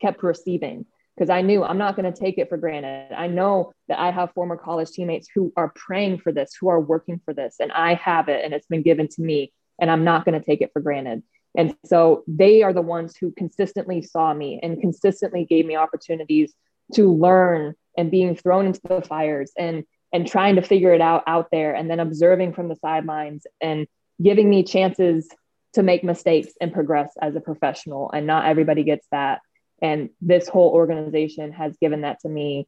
kept 0.00 0.22
receiving 0.22 0.86
because 1.14 1.28
I 1.28 1.42
knew 1.42 1.62
I'm 1.62 1.76
not 1.76 1.96
going 1.96 2.10
to 2.10 2.18
take 2.18 2.38
it 2.38 2.48
for 2.48 2.56
granted. 2.56 3.12
I 3.14 3.26
know 3.26 3.72
that 3.88 3.98
I 3.98 4.10
have 4.10 4.32
former 4.32 4.56
college 4.56 4.90
teammates 4.90 5.28
who 5.34 5.52
are 5.56 5.72
praying 5.74 6.18
for 6.20 6.32
this, 6.32 6.56
who 6.58 6.68
are 6.68 6.80
working 6.80 7.20
for 7.24 7.34
this, 7.34 7.56
and 7.60 7.70
I 7.72 7.94
have 7.94 8.28
it 8.28 8.44
and 8.44 8.54
it's 8.54 8.66
been 8.66 8.82
given 8.82 9.08
to 9.08 9.22
me, 9.22 9.52
and 9.80 9.90
I'm 9.90 10.04
not 10.04 10.24
going 10.24 10.40
to 10.40 10.44
take 10.44 10.62
it 10.62 10.70
for 10.72 10.80
granted. 10.80 11.22
And 11.56 11.74
so 11.84 12.22
they 12.26 12.62
are 12.62 12.72
the 12.72 12.82
ones 12.82 13.16
who 13.16 13.32
consistently 13.32 14.02
saw 14.02 14.32
me 14.32 14.60
and 14.62 14.80
consistently 14.80 15.44
gave 15.44 15.66
me 15.66 15.76
opportunities 15.76 16.54
to 16.94 17.12
learn 17.12 17.74
and 17.96 18.10
being 18.10 18.36
thrown 18.36 18.66
into 18.66 18.80
the 18.84 19.02
fires 19.02 19.52
and 19.58 19.84
and 20.12 20.26
trying 20.26 20.56
to 20.56 20.62
figure 20.62 20.92
it 20.92 21.00
out 21.00 21.22
out 21.26 21.48
there 21.52 21.74
and 21.74 21.88
then 21.88 22.00
observing 22.00 22.52
from 22.52 22.68
the 22.68 22.76
sidelines 22.76 23.46
and 23.60 23.86
giving 24.22 24.50
me 24.50 24.62
chances 24.64 25.28
to 25.72 25.82
make 25.82 26.02
mistakes 26.02 26.52
and 26.60 26.72
progress 26.72 27.12
as 27.20 27.36
a 27.36 27.40
professional. 27.40 28.10
And 28.10 28.26
not 28.26 28.46
everybody 28.46 28.82
gets 28.82 29.06
that. 29.12 29.40
And 29.80 30.10
this 30.20 30.48
whole 30.48 30.70
organization 30.70 31.52
has 31.52 31.76
given 31.80 32.00
that 32.00 32.20
to 32.20 32.28
me 32.28 32.66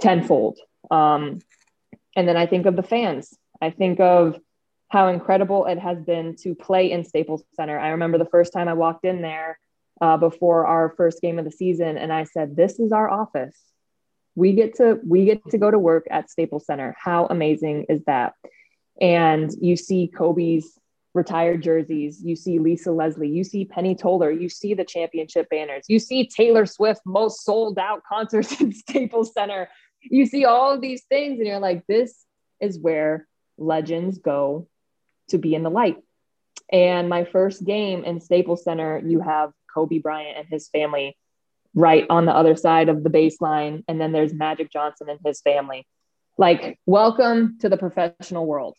tenfold. 0.00 0.58
Um, 0.90 1.40
and 2.16 2.28
then 2.28 2.36
i 2.36 2.46
think 2.46 2.66
of 2.66 2.76
the 2.76 2.82
fans. 2.82 3.36
I 3.60 3.70
think 3.70 4.00
of 4.00 4.38
how 4.88 5.08
incredible 5.08 5.66
it 5.66 5.78
has 5.78 6.02
been 6.02 6.34
to 6.36 6.54
play 6.54 6.90
in 6.90 7.04
Staples 7.04 7.44
Center. 7.54 7.78
I 7.78 7.90
remember 7.90 8.18
the 8.18 8.24
first 8.24 8.52
time 8.52 8.68
I 8.68 8.74
walked 8.74 9.04
in 9.04 9.20
there 9.20 9.58
uh, 10.00 10.16
before 10.16 10.66
our 10.66 10.94
first 10.96 11.20
game 11.20 11.38
of 11.38 11.44
the 11.44 11.50
season, 11.50 11.98
and 11.98 12.12
I 12.12 12.24
said, 12.24 12.56
"This 12.56 12.78
is 12.78 12.92
our 12.92 13.10
office. 13.10 13.56
We 14.34 14.52
get 14.54 14.76
to 14.76 14.98
we 15.04 15.26
get 15.26 15.50
to 15.50 15.58
go 15.58 15.70
to 15.70 15.78
work 15.78 16.06
at 16.10 16.30
Staples 16.30 16.66
Center. 16.66 16.96
How 16.98 17.26
amazing 17.26 17.86
is 17.88 18.02
that?" 18.04 18.34
And 19.00 19.50
you 19.60 19.76
see 19.76 20.08
Kobe's 20.08 20.78
retired 21.14 21.62
jerseys, 21.62 22.22
you 22.22 22.36
see 22.36 22.58
Lisa 22.58 22.92
Leslie, 22.92 23.28
you 23.28 23.42
see 23.42 23.64
Penny 23.64 23.94
Toler, 23.94 24.30
you 24.30 24.48
see 24.48 24.74
the 24.74 24.84
championship 24.84 25.48
banners, 25.50 25.84
you 25.88 25.98
see 25.98 26.26
Taylor 26.26 26.66
Swift 26.66 27.00
most 27.04 27.44
sold 27.44 27.78
out 27.78 28.02
concerts 28.04 28.60
in 28.60 28.72
Staples 28.72 29.32
Center. 29.32 29.68
You 30.00 30.26
see 30.26 30.44
all 30.44 30.72
of 30.72 30.80
these 30.80 31.04
things, 31.04 31.38
and 31.38 31.46
you're 31.46 31.58
like, 31.58 31.86
"This 31.86 32.24
is 32.58 32.78
where." 32.78 33.26
legends 33.58 34.18
go 34.18 34.68
to 35.28 35.38
be 35.38 35.54
in 35.54 35.62
the 35.62 35.70
light. 35.70 35.96
And 36.70 37.08
my 37.08 37.24
first 37.24 37.64
game 37.64 38.04
in 38.04 38.20
Staples 38.20 38.64
Center, 38.64 39.00
you 39.04 39.20
have 39.20 39.52
Kobe 39.72 39.98
Bryant 39.98 40.38
and 40.38 40.46
his 40.48 40.68
family 40.68 41.16
right 41.74 42.04
on 42.10 42.26
the 42.26 42.34
other 42.34 42.56
side 42.56 42.88
of 42.88 43.02
the 43.02 43.10
baseline. 43.10 43.84
And 43.88 44.00
then 44.00 44.12
there's 44.12 44.34
Magic 44.34 44.70
Johnson 44.70 45.08
and 45.08 45.20
his 45.24 45.40
family. 45.40 45.86
Like, 46.36 46.78
welcome 46.86 47.58
to 47.60 47.68
the 47.68 47.76
professional 47.76 48.46
world. 48.46 48.74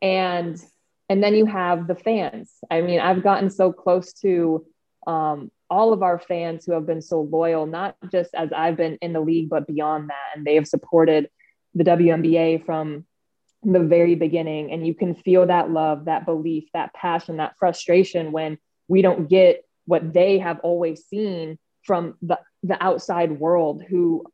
And 0.00 0.62
and 1.08 1.22
then 1.22 1.34
you 1.34 1.44
have 1.46 1.86
the 1.86 1.94
fans. 1.94 2.50
I 2.70 2.80
mean, 2.80 2.98
I've 2.98 3.22
gotten 3.22 3.50
so 3.50 3.72
close 3.72 4.14
to 4.14 4.64
um, 5.06 5.50
all 5.68 5.92
of 5.92 6.02
our 6.02 6.18
fans 6.18 6.64
who 6.64 6.72
have 6.72 6.86
been 6.86 7.02
so 7.02 7.20
loyal, 7.20 7.66
not 7.66 7.96
just 8.10 8.34
as 8.34 8.52
I've 8.52 8.76
been 8.76 8.96
in 9.02 9.12
the 9.12 9.20
league, 9.20 9.50
but 9.50 9.66
beyond 9.66 10.08
that. 10.08 10.36
And 10.36 10.46
they 10.46 10.54
have 10.54 10.66
supported 10.66 11.28
the 11.74 11.84
WNBA 11.84 12.64
from 12.64 13.04
the 13.72 13.80
very 13.80 14.14
beginning 14.14 14.70
and 14.72 14.86
you 14.86 14.94
can 14.94 15.14
feel 15.14 15.46
that 15.46 15.70
love 15.70 16.04
that 16.04 16.26
belief 16.26 16.64
that 16.74 16.92
passion 16.94 17.38
that 17.38 17.56
frustration 17.58 18.32
when 18.32 18.58
we 18.88 19.02
don't 19.02 19.28
get 19.28 19.64
what 19.86 20.12
they 20.12 20.38
have 20.38 20.60
always 20.60 21.04
seen 21.06 21.58
from 21.82 22.16
the, 22.22 22.38
the 22.62 22.82
outside 22.82 23.38
world 23.38 23.82
who 23.88 24.24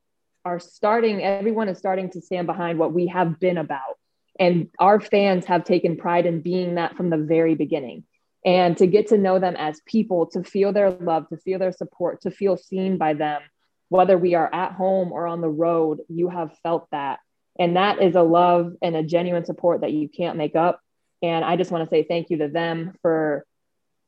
are 0.44 0.58
starting 0.58 1.22
everyone 1.22 1.68
is 1.68 1.78
starting 1.78 2.10
to 2.10 2.20
stand 2.20 2.46
behind 2.46 2.78
what 2.78 2.92
we 2.92 3.06
have 3.08 3.38
been 3.38 3.58
about. 3.58 3.98
And 4.38 4.70
our 4.78 5.00
fans 5.00 5.44
have 5.46 5.64
taken 5.64 5.96
pride 5.96 6.24
in 6.24 6.40
being 6.40 6.76
that 6.76 6.96
from 6.96 7.10
the 7.10 7.18
very 7.18 7.54
beginning. 7.54 8.04
And 8.44 8.76
to 8.78 8.86
get 8.86 9.08
to 9.08 9.18
know 9.18 9.38
them 9.38 9.54
as 9.56 9.82
people 9.84 10.26
to 10.28 10.42
feel 10.42 10.72
their 10.72 10.90
love 10.90 11.28
to 11.28 11.36
feel 11.36 11.58
their 11.58 11.72
support 11.72 12.22
to 12.22 12.30
feel 12.30 12.56
seen 12.56 12.96
by 12.96 13.14
them 13.14 13.42
whether 13.90 14.16
we 14.16 14.34
are 14.34 14.48
at 14.54 14.72
home 14.72 15.12
or 15.12 15.26
on 15.26 15.40
the 15.40 15.48
road 15.48 15.98
you 16.08 16.28
have 16.28 16.56
felt 16.62 16.88
that 16.90 17.18
and 17.60 17.76
that 17.76 18.02
is 18.02 18.16
a 18.16 18.22
love 18.22 18.72
and 18.80 18.96
a 18.96 19.02
genuine 19.02 19.44
support 19.44 19.82
that 19.82 19.92
you 19.92 20.08
can't 20.08 20.38
make 20.38 20.56
up. 20.56 20.80
And 21.22 21.44
I 21.44 21.56
just 21.56 21.70
want 21.70 21.84
to 21.84 21.90
say 21.94 22.02
thank 22.02 22.30
you 22.30 22.38
to 22.38 22.48
them 22.48 22.94
for 23.02 23.44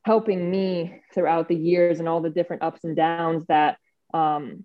helping 0.04 0.50
me 0.50 1.02
throughout 1.14 1.48
the 1.48 1.54
years 1.54 2.00
and 2.00 2.08
all 2.08 2.22
the 2.22 2.30
different 2.30 2.62
ups 2.62 2.82
and 2.82 2.96
downs 2.96 3.44
that 3.46 3.76
um, 4.14 4.64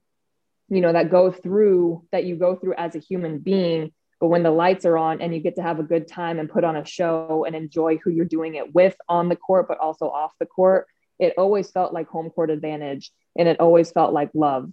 you 0.69 0.81
know 0.81 0.93
that 0.93 1.11
go 1.11 1.31
through 1.31 2.03
that 2.11 2.23
you 2.23 2.37
go 2.37 2.55
through 2.55 2.75
as 2.75 2.95
a 2.95 2.99
human 2.99 3.39
being. 3.39 3.91
But 4.21 4.29
when 4.29 4.41
the 4.41 4.51
lights 4.51 4.85
are 4.85 4.97
on 4.97 5.21
and 5.21 5.33
you 5.33 5.41
get 5.41 5.57
to 5.57 5.61
have 5.61 5.79
a 5.79 5.83
good 5.83 6.07
time 6.07 6.39
and 6.39 6.49
put 6.49 6.63
on 6.63 6.77
a 6.77 6.85
show 6.85 7.43
and 7.45 7.55
enjoy 7.55 7.97
who 7.97 8.09
you're 8.09 8.25
doing 8.25 8.55
it 8.55 8.73
with 8.73 8.95
on 9.07 9.29
the 9.29 9.35
court 9.35 9.67
but 9.67 9.77
also 9.77 10.09
off 10.09 10.31
the 10.39 10.47
court 10.47 10.87
it 11.19 11.33
always 11.37 11.69
felt 11.71 11.93
like 11.93 12.07
home 12.07 12.29
court 12.29 12.49
advantage. 12.49 13.11
And 13.37 13.47
it 13.47 13.59
always 13.59 13.91
felt 13.91 14.13
like 14.13 14.29
love 14.33 14.71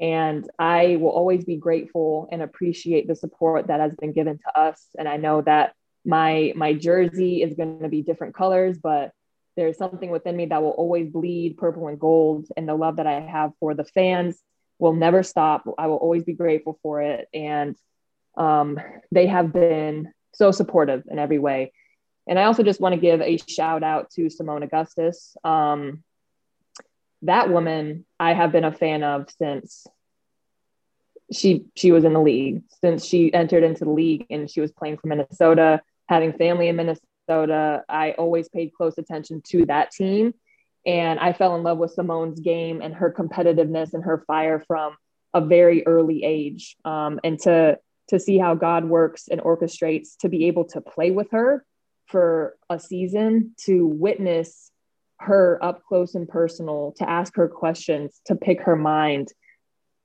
and 0.00 0.48
i 0.58 0.96
will 1.00 1.10
always 1.10 1.44
be 1.44 1.56
grateful 1.56 2.28
and 2.30 2.42
appreciate 2.42 3.06
the 3.06 3.14
support 3.14 3.68
that 3.68 3.80
has 3.80 3.94
been 3.96 4.12
given 4.12 4.38
to 4.38 4.58
us. 4.58 4.86
And 4.98 5.08
i 5.08 5.16
know 5.16 5.42
that 5.42 5.74
my 6.04 6.52
my 6.56 6.72
jersey 6.74 7.42
is 7.42 7.54
going 7.54 7.82
to 7.82 7.88
be 7.88 8.02
different 8.02 8.34
colors 8.34 8.78
but 8.78 9.12
there's 9.56 9.78
something 9.78 10.10
within 10.10 10.36
me 10.36 10.46
that 10.46 10.62
will 10.62 10.70
always 10.70 11.10
bleed 11.10 11.56
purple 11.56 11.88
and 11.88 11.98
gold. 11.98 12.46
And 12.56 12.68
the 12.68 12.74
love 12.74 12.96
that 12.96 13.06
i 13.06 13.20
have 13.20 13.52
for 13.58 13.74
the 13.74 13.84
fans 13.84 14.38
will 14.78 14.92
never 14.92 15.22
stop. 15.22 15.64
I 15.78 15.86
will 15.86 15.96
always 15.96 16.24
be 16.24 16.34
grateful 16.34 16.78
for 16.82 17.00
it. 17.00 17.26
And 17.32 17.74
um, 18.36 18.78
they 19.10 19.26
have 19.26 19.52
been 19.52 20.12
so 20.34 20.50
supportive 20.50 21.04
in 21.10 21.18
every 21.18 21.38
way. 21.38 21.72
And 22.28 22.38
i 22.38 22.44
also 22.44 22.62
just 22.62 22.80
want 22.80 22.94
to 22.94 23.00
give 23.00 23.20
a 23.22 23.38
shout 23.38 23.82
out 23.82 24.10
to 24.10 24.28
Simone 24.28 24.62
augustus. 24.62 25.36
Um, 25.42 26.02
that 27.26 27.50
woman 27.50 28.04
i 28.18 28.32
have 28.32 28.52
been 28.52 28.64
a 28.64 28.72
fan 28.72 29.02
of 29.02 29.28
since 29.38 29.86
she 31.32 31.64
she 31.74 31.92
was 31.92 32.04
in 32.04 32.12
the 32.12 32.20
league 32.20 32.62
since 32.82 33.04
she 33.04 33.32
entered 33.34 33.64
into 33.64 33.84
the 33.84 33.90
league 33.90 34.26
and 34.30 34.50
she 34.50 34.60
was 34.60 34.72
playing 34.72 34.96
for 34.96 35.08
minnesota 35.08 35.80
having 36.08 36.32
family 36.32 36.68
in 36.68 36.76
Minnesota, 36.76 37.84
I 37.88 38.12
always 38.12 38.48
paid 38.48 38.72
close 38.72 38.98
attention 38.98 39.42
to 39.48 39.66
that 39.66 39.90
team. 39.90 40.34
And 40.84 41.18
I 41.18 41.32
fell 41.32 41.56
in 41.56 41.64
love 41.64 41.78
with 41.78 41.92
Simone's 41.92 42.40
game 42.40 42.80
and 42.80 42.94
her 42.94 43.12
competitiveness 43.12 43.92
and 43.92 44.04
her 44.04 44.22
fire 44.26 44.62
from 44.66 44.96
a 45.34 45.40
very 45.40 45.84
early 45.86 46.22
age. 46.22 46.76
Um, 46.84 47.20
and 47.24 47.38
to 47.40 47.78
to 48.08 48.20
see 48.20 48.38
how 48.38 48.54
God 48.54 48.84
works 48.84 49.26
and 49.26 49.40
orchestrates 49.40 50.16
to 50.20 50.28
be 50.28 50.46
able 50.46 50.66
to 50.66 50.80
play 50.80 51.10
with 51.10 51.32
her 51.32 51.64
for 52.06 52.56
a 52.70 52.78
season, 52.78 53.56
to 53.64 53.84
witness 53.84 54.70
her 55.20 55.58
up 55.62 55.82
close 55.84 56.14
and 56.14 56.28
personal, 56.28 56.92
to 56.98 57.08
ask 57.08 57.36
her 57.36 57.48
questions, 57.48 58.20
to 58.26 58.34
pick 58.34 58.62
her 58.62 58.76
mind, 58.76 59.28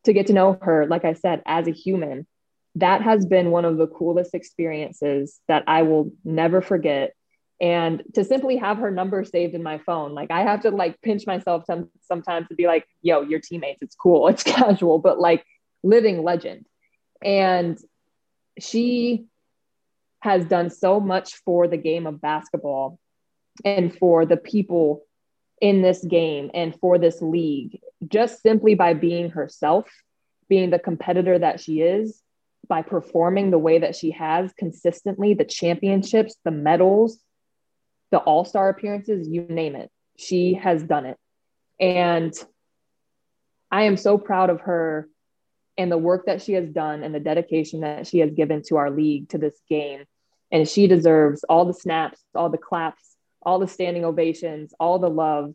to 0.05 0.13
get 0.13 0.27
to 0.27 0.33
know 0.33 0.57
her, 0.61 0.87
like 0.87 1.05
I 1.05 1.13
said, 1.13 1.41
as 1.45 1.67
a 1.67 1.71
human 1.71 2.25
that 2.75 3.01
has 3.01 3.25
been 3.25 3.51
one 3.51 3.65
of 3.65 3.77
the 3.77 3.87
coolest 3.87 4.33
experiences 4.33 5.39
that 5.47 5.63
I 5.67 5.81
will 5.83 6.11
never 6.23 6.61
forget. 6.61 7.13
And 7.59 8.01
to 8.15 8.23
simply 8.23 8.57
have 8.57 8.77
her 8.77 8.89
number 8.89 9.23
saved 9.23 9.53
in 9.53 9.61
my 9.61 9.77
phone, 9.79 10.13
like 10.13 10.31
I 10.31 10.41
have 10.41 10.61
to 10.61 10.71
like 10.71 10.99
pinch 11.01 11.27
myself 11.27 11.65
some, 11.65 11.89
sometimes 12.01 12.47
to 12.47 12.55
be 12.55 12.67
like, 12.67 12.87
yo, 13.01 13.21
your 13.21 13.39
teammates, 13.39 13.81
it's 13.81 13.95
cool, 13.95 14.27
it's 14.29 14.43
casual, 14.43 14.99
but 14.99 15.19
like 15.19 15.45
living 15.83 16.23
legend. 16.23 16.65
And 17.23 17.77
she 18.59 19.25
has 20.21 20.45
done 20.45 20.69
so 20.69 20.99
much 20.99 21.35
for 21.45 21.67
the 21.67 21.77
game 21.77 22.07
of 22.07 22.21
basketball 22.21 22.99
and 23.63 23.96
for 23.96 24.25
the 24.25 24.38
people 24.38 25.03
in 25.62 25.81
this 25.81 26.03
game 26.03 26.50
and 26.53 26.75
for 26.79 26.98
this 26.98 27.22
league, 27.22 27.79
just 28.08 28.41
simply 28.41 28.75
by 28.75 28.93
being 28.93 29.29
herself, 29.29 29.88
being 30.50 30.70
the 30.70 30.79
competitor 30.79 31.38
that 31.38 31.60
she 31.60 31.81
is, 31.81 32.22
by 32.67 32.81
performing 32.81 33.51
the 33.51 33.60
way 33.60 33.79
that 33.79 33.96
she 33.96 34.12
has 34.12 34.51
consistently, 34.53 35.34
the 35.34 35.46
championships, 35.46 36.36
the 36.43 36.51
medals, 36.51 37.20
the 38.12 38.17
all 38.17 38.46
star 38.46 38.70
appearances, 38.70 39.27
you 39.27 39.41
name 39.43 39.75
it. 39.75 39.89
She 40.17 40.53
has 40.55 40.84
done 40.84 41.05
it. 41.05 41.17
And 41.79 42.34
I 43.72 43.84
am 43.84 43.98
so 43.98 44.17
proud 44.17 44.50
of 44.50 44.61
her 44.61 45.07
and 45.77 45.92
the 45.92 45.98
work 45.98 46.25
that 46.25 46.42
she 46.42 46.53
has 46.53 46.70
done 46.70 47.03
and 47.03 47.16
the 47.16 47.20
dedication 47.20 47.81
that 47.81 48.05
she 48.07 48.20
has 48.20 48.31
given 48.31 48.61
to 48.68 48.77
our 48.77 48.92
league, 48.92 49.29
to 49.29 49.37
this 49.37 49.59
game. 49.70 50.03
And 50.51 50.68
she 50.68 50.87
deserves 50.87 51.44
all 51.46 51.66
the 51.66 51.74
snaps, 51.74 52.20
all 52.35 52.50
the 52.50 52.57
claps, 52.57 53.10
all 53.43 53.59
the 53.59 53.67
standing 53.67 54.05
ovations, 54.05 54.73
all 54.79 54.99
the 54.99 55.09
love 55.09 55.53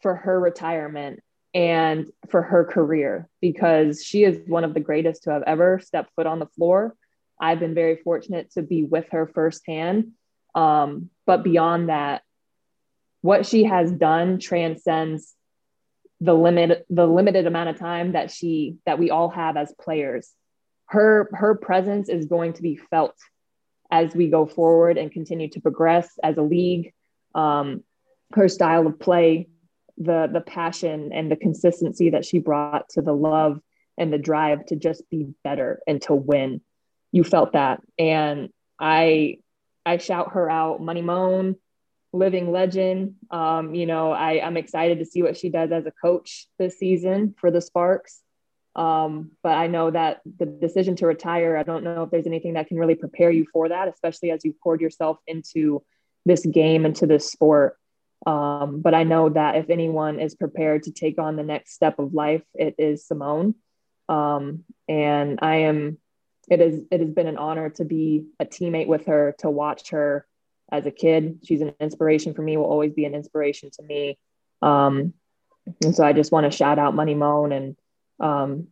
for 0.00 0.14
her 0.14 0.38
retirement 0.38 1.20
and 1.52 2.10
for 2.28 2.42
her 2.42 2.64
career 2.64 3.28
because 3.40 4.04
she 4.04 4.24
is 4.24 4.40
one 4.46 4.64
of 4.64 4.74
the 4.74 4.80
greatest 4.80 5.24
to 5.24 5.32
have 5.32 5.42
ever 5.46 5.80
stepped 5.80 6.14
foot 6.14 6.26
on 6.26 6.38
the 6.38 6.46
floor. 6.46 6.94
I've 7.40 7.58
been 7.58 7.74
very 7.74 7.96
fortunate 7.96 8.52
to 8.52 8.62
be 8.62 8.84
with 8.84 9.08
her 9.10 9.26
firsthand. 9.26 10.12
Um, 10.54 11.10
but 11.26 11.42
beyond 11.42 11.88
that, 11.88 12.22
what 13.22 13.46
she 13.46 13.64
has 13.64 13.90
done 13.90 14.38
transcends 14.38 15.34
the 16.20 16.34
limit 16.34 16.84
the 16.90 17.06
limited 17.06 17.46
amount 17.46 17.70
of 17.70 17.78
time 17.78 18.12
that 18.12 18.30
she 18.30 18.76
that 18.84 18.98
we 18.98 19.10
all 19.10 19.30
have 19.30 19.56
as 19.56 19.72
players 19.80 20.30
her 20.84 21.30
her 21.32 21.54
presence 21.54 22.08
is 22.10 22.26
going 22.26 22.52
to 22.52 22.62
be 22.62 22.76
felt 22.76 23.14
as 23.90 24.14
we 24.14 24.28
go 24.28 24.44
forward 24.44 24.98
and 24.98 25.10
continue 25.10 25.48
to 25.48 25.60
progress 25.60 26.18
as 26.22 26.36
a 26.36 26.42
league 26.42 26.92
um, 27.34 27.84
her 28.32 28.48
style 28.48 28.86
of 28.86 28.98
play 28.98 29.48
the 29.98 30.28
the 30.32 30.40
passion 30.40 31.12
and 31.12 31.30
the 31.30 31.36
consistency 31.36 32.10
that 32.10 32.24
she 32.24 32.38
brought 32.38 32.88
to 32.90 33.02
the 33.02 33.12
love 33.12 33.60
and 33.98 34.12
the 34.12 34.18
drive 34.18 34.64
to 34.66 34.76
just 34.76 35.08
be 35.10 35.28
better 35.44 35.80
and 35.86 36.00
to 36.02 36.14
win. 36.14 36.62
You 37.12 37.22
felt 37.22 37.52
that. 37.52 37.82
And 37.98 38.48
I 38.78 39.38
I 39.84 39.98
shout 39.98 40.32
her 40.32 40.50
out, 40.50 40.80
Money 40.80 41.02
Moan, 41.02 41.56
living 42.12 42.50
legend. 42.50 43.16
Um, 43.30 43.74
you 43.74 43.86
know, 43.86 44.12
I, 44.12 44.44
I'm 44.44 44.56
excited 44.56 44.98
to 44.98 45.04
see 45.04 45.22
what 45.22 45.36
she 45.36 45.48
does 45.48 45.70
as 45.70 45.86
a 45.86 45.92
coach 45.92 46.46
this 46.58 46.78
season 46.78 47.34
for 47.38 47.50
the 47.50 47.60
Sparks. 47.60 48.20
Um, 48.76 49.32
but 49.42 49.56
I 49.56 49.66
know 49.66 49.90
that 49.90 50.20
the 50.38 50.46
decision 50.46 50.96
to 50.96 51.06
retire, 51.06 51.56
I 51.56 51.62
don't 51.62 51.84
know 51.84 52.04
if 52.04 52.10
there's 52.10 52.26
anything 52.26 52.54
that 52.54 52.68
can 52.68 52.78
really 52.78 52.94
prepare 52.94 53.30
you 53.30 53.46
for 53.52 53.68
that, 53.68 53.88
especially 53.88 54.30
as 54.30 54.44
you've 54.44 54.60
poured 54.60 54.80
yourself 54.80 55.18
into 55.26 55.82
this 56.24 56.44
game, 56.44 56.86
into 56.86 57.06
this 57.06 57.30
sport. 57.30 57.76
Um, 58.26 58.82
but 58.82 58.94
I 58.94 59.04
know 59.04 59.30
that 59.30 59.56
if 59.56 59.70
anyone 59.70 60.20
is 60.20 60.34
prepared 60.34 60.82
to 60.84 60.92
take 60.92 61.18
on 61.18 61.36
the 61.36 61.42
next 61.42 61.72
step 61.72 61.98
of 61.98 62.12
life, 62.12 62.42
it 62.54 62.74
is 62.78 63.06
Simone. 63.06 63.54
Um, 64.08 64.64
and 64.88 65.38
I 65.40 65.56
am, 65.56 65.98
it 66.50 66.60
is, 66.60 66.82
it 66.90 67.00
has 67.00 67.10
been 67.10 67.28
an 67.28 67.38
honor 67.38 67.70
to 67.70 67.84
be 67.84 68.26
a 68.38 68.44
teammate 68.44 68.88
with 68.88 69.06
her, 69.06 69.34
to 69.38 69.50
watch 69.50 69.90
her 69.90 70.26
as 70.70 70.84
a 70.86 70.90
kid. 70.90 71.38
She's 71.44 71.62
an 71.62 71.74
inspiration 71.80 72.34
for 72.34 72.42
me, 72.42 72.56
will 72.56 72.64
always 72.64 72.92
be 72.92 73.04
an 73.04 73.14
inspiration 73.14 73.70
to 73.72 73.82
me. 73.82 74.18
Um, 74.60 75.14
and 75.82 75.94
so 75.94 76.04
I 76.04 76.12
just 76.12 76.32
want 76.32 76.50
to 76.50 76.56
shout 76.56 76.78
out 76.78 76.94
Money 76.94 77.14
Moan 77.14 77.52
and 77.52 77.76
um, 78.18 78.68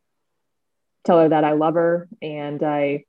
tell 1.04 1.20
her 1.20 1.28
that 1.28 1.44
I 1.44 1.52
love 1.52 1.74
her. 1.74 2.08
And 2.20 2.62
I, 2.62 3.04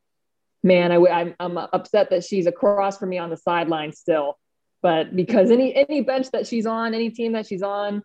man, 0.64 0.92
I, 0.92 0.98
I'm, 0.98 1.36
I'm 1.40 1.58
upset 1.58 2.10
that 2.10 2.24
she's 2.24 2.46
across 2.46 2.98
from 2.98 3.10
me 3.10 3.18
on 3.18 3.30
the 3.30 3.38
sideline 3.38 3.94
still 3.94 4.38
but 4.82 5.16
because 5.16 5.52
any 5.52 5.76
any 5.76 6.02
bench 6.02 6.32
that 6.32 6.48
she's 6.48 6.66
on, 6.66 6.94
any 6.94 7.10
team 7.10 7.34
that 7.34 7.48
she's 7.48 7.62
on, 7.62 8.04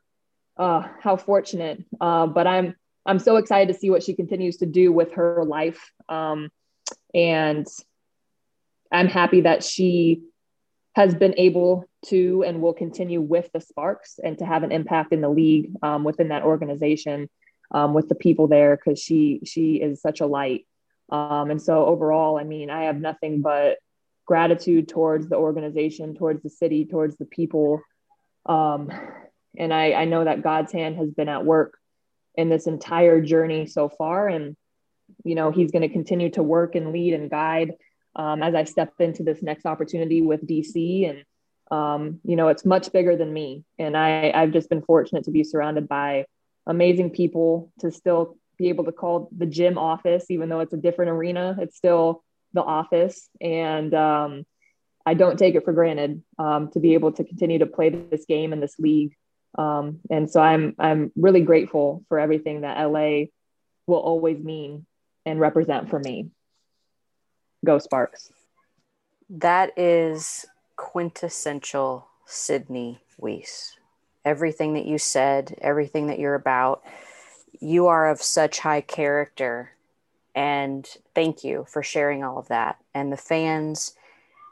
uh, 0.57 0.83
how 1.01 1.17
fortunate. 1.17 1.85
Uh, 2.01 2.27
but 2.27 2.47
I'm 2.47 2.75
I'm 3.07 3.19
so 3.19 3.37
excited 3.37 3.73
to 3.73 3.79
see 3.79 3.91
what 3.91 4.03
she 4.03 4.15
continues 4.15 4.59
to 4.59 4.67
do 4.67 4.93
with 4.93 5.13
her 5.13 5.45
life, 5.45 5.91
um, 6.09 6.51
and 7.15 7.67
I'm 8.93 9.09
happy 9.09 9.43
that 9.43 9.63
she 9.63 10.23
has 10.95 11.15
been 11.15 11.35
able 11.37 11.89
to 12.07 12.45
and 12.47 12.61
will 12.61 12.75
continue 12.75 13.21
with 13.21 13.51
the 13.53 13.61
Sparks 13.61 14.21
and 14.23 14.39
to 14.39 14.47
have 14.47 14.63
an 14.63 14.71
impact 14.71 15.13
in 15.13 15.21
the 15.21 15.29
league 15.29 15.71
um, 15.83 16.05
within 16.05 16.29
that 16.29 16.45
organization 16.45 17.29
um, 17.73 17.95
with 17.95 18.09
the 18.09 18.15
people 18.15 18.47
there 18.47 18.77
because 18.77 19.01
she 19.01 19.41
she 19.45 19.77
is 19.77 20.01
such 20.01 20.21
a 20.21 20.27
light. 20.27 20.67
Um, 21.11 21.51
and 21.51 21.61
so 21.61 21.87
overall, 21.87 22.39
I 22.39 22.45
mean, 22.45 22.71
I 22.71 22.85
have 22.85 23.01
nothing 23.01 23.43
but 23.43 23.79
gratitude 24.27 24.89
towards 24.89 25.29
the 25.29 25.37
organization, 25.37 26.15
towards 26.15 26.43
the 26.43 26.51
city, 26.51 26.87
towards 26.87 27.17
the 27.17 27.27
people. 27.27 27.83
Um, 28.47 28.91
and 29.57 29.73
I, 29.73 29.93
I 29.93 30.05
know 30.07 30.25
that 30.25 30.43
God's 30.43 30.73
hand 30.73 30.97
has 30.97 31.11
been 31.11 31.29
at 31.29 31.45
work 31.45 31.79
in 32.35 32.49
this 32.49 32.67
entire 32.67 33.21
journey 33.21 33.67
so 33.67 33.89
far. 33.89 34.29
And, 34.29 34.57
you 35.25 35.35
know, 35.35 35.51
He's 35.51 35.71
going 35.71 35.83
to 35.83 35.89
continue 35.89 36.31
to 36.31 36.43
work 36.43 36.75
and 36.75 36.93
lead 36.93 37.15
and 37.15 37.31
guide 37.31 37.73
um, 38.17 38.43
as 38.43 38.55
I 38.55 38.65
step 38.65 38.95
into 38.99 39.23
this 39.23 39.43
next 39.43 39.67
opportunity 39.67 40.23
with 40.23 40.47
DC. 40.47 41.09
And, 41.09 41.25
um, 41.71 42.21
you 42.25 42.37
know, 42.37 42.49
it's 42.49 42.65
much 42.65 42.93
bigger 42.93 43.17
than 43.17 43.33
me. 43.33 43.65
And 43.79 43.97
I, 43.97 44.33
I've 44.35 44.53
just 44.53 44.69
been 44.69 44.83
fortunate 44.83 45.25
to 45.25 45.31
be 45.31 45.45
surrounded 45.45 45.89
by 45.89 46.27
amazing 46.67 47.11
people 47.11 47.71
to 47.81 47.91
still 47.91 48.37
be 48.59 48.69
able 48.69 48.85
to 48.85 48.93
call 48.93 49.29
the 49.37 49.47
gym 49.47 49.79
office, 49.79 50.31
even 50.31 50.49
though 50.49 50.61
it's 50.61 50.73
a 50.73 50.79
different 50.79 51.11
arena. 51.11 51.57
It's 51.61 51.77
still 51.77 52.23
the 52.55 52.63
office 52.63 53.29
and 53.41 53.93
um, 53.93 54.47
i 55.05 55.13
don't 55.13 55.39
take 55.39 55.55
it 55.55 55.65
for 55.65 55.73
granted 55.73 56.23
um, 56.39 56.71
to 56.71 56.81
be 56.81 56.95
able 56.95 57.13
to 57.13 57.25
continue 57.25 57.59
to 57.59 57.67
play 57.67 57.91
this 57.91 58.25
game 58.25 58.53
in 58.53 58.61
this 58.61 58.79
league 58.79 59.15
um, 59.59 59.99
and 60.09 60.31
so 60.31 60.41
i'm 60.41 60.75
i'm 60.79 61.13
really 61.17 61.43
grateful 61.43 62.05
for 62.09 62.19
everything 62.19 62.63
that 62.63 62.79
la 62.85 63.25
will 63.87 63.99
always 63.99 64.43
mean 64.43 64.87
and 65.27 65.41
represent 65.41 65.91
for 65.91 65.99
me 65.99 66.31
go 67.65 67.79
sparks 67.79 68.31
that 69.29 69.77
is 69.77 70.47
quintessential 70.77 72.07
Sydney 72.27 73.01
Wiese. 73.19 73.77
Everything 74.25 74.75
that 74.75 74.87
you 74.87 74.99
said, 74.99 75.57
everything 75.61 76.09
that 76.09 76.19
you're 76.19 76.35
about, 76.35 76.83
you 77.65 77.87
are 77.87 78.11
of 78.11 78.23
such 78.23 78.59
high 78.61 78.83
character. 78.83 79.71
And 80.35 80.87
thank 81.15 81.45
you 81.45 81.65
for 81.69 81.83
sharing 81.83 82.23
all 82.23 82.39
of 82.39 82.49
that. 82.49 82.79
And 82.93 83.11
the 83.11 83.17
fans 83.17 83.95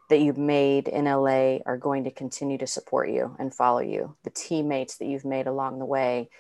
that 0.09 0.21
you've 0.21 0.39
made 0.39 0.89
in 0.89 1.05
LA 1.05 1.59
are 1.67 1.77
going 1.77 2.05
to 2.05 2.11
continue 2.11 2.59
to 2.59 2.67
support 2.67 3.11
you 3.11 3.37
and 3.39 3.55
follow 3.55 3.81
you. 3.81 4.17
The 4.25 4.31
teammates 4.31 4.97
that 4.97 5.07
you've 5.07 5.25
made 5.25 5.47
along 5.47 5.79
the 5.79 5.85
way 5.85 6.31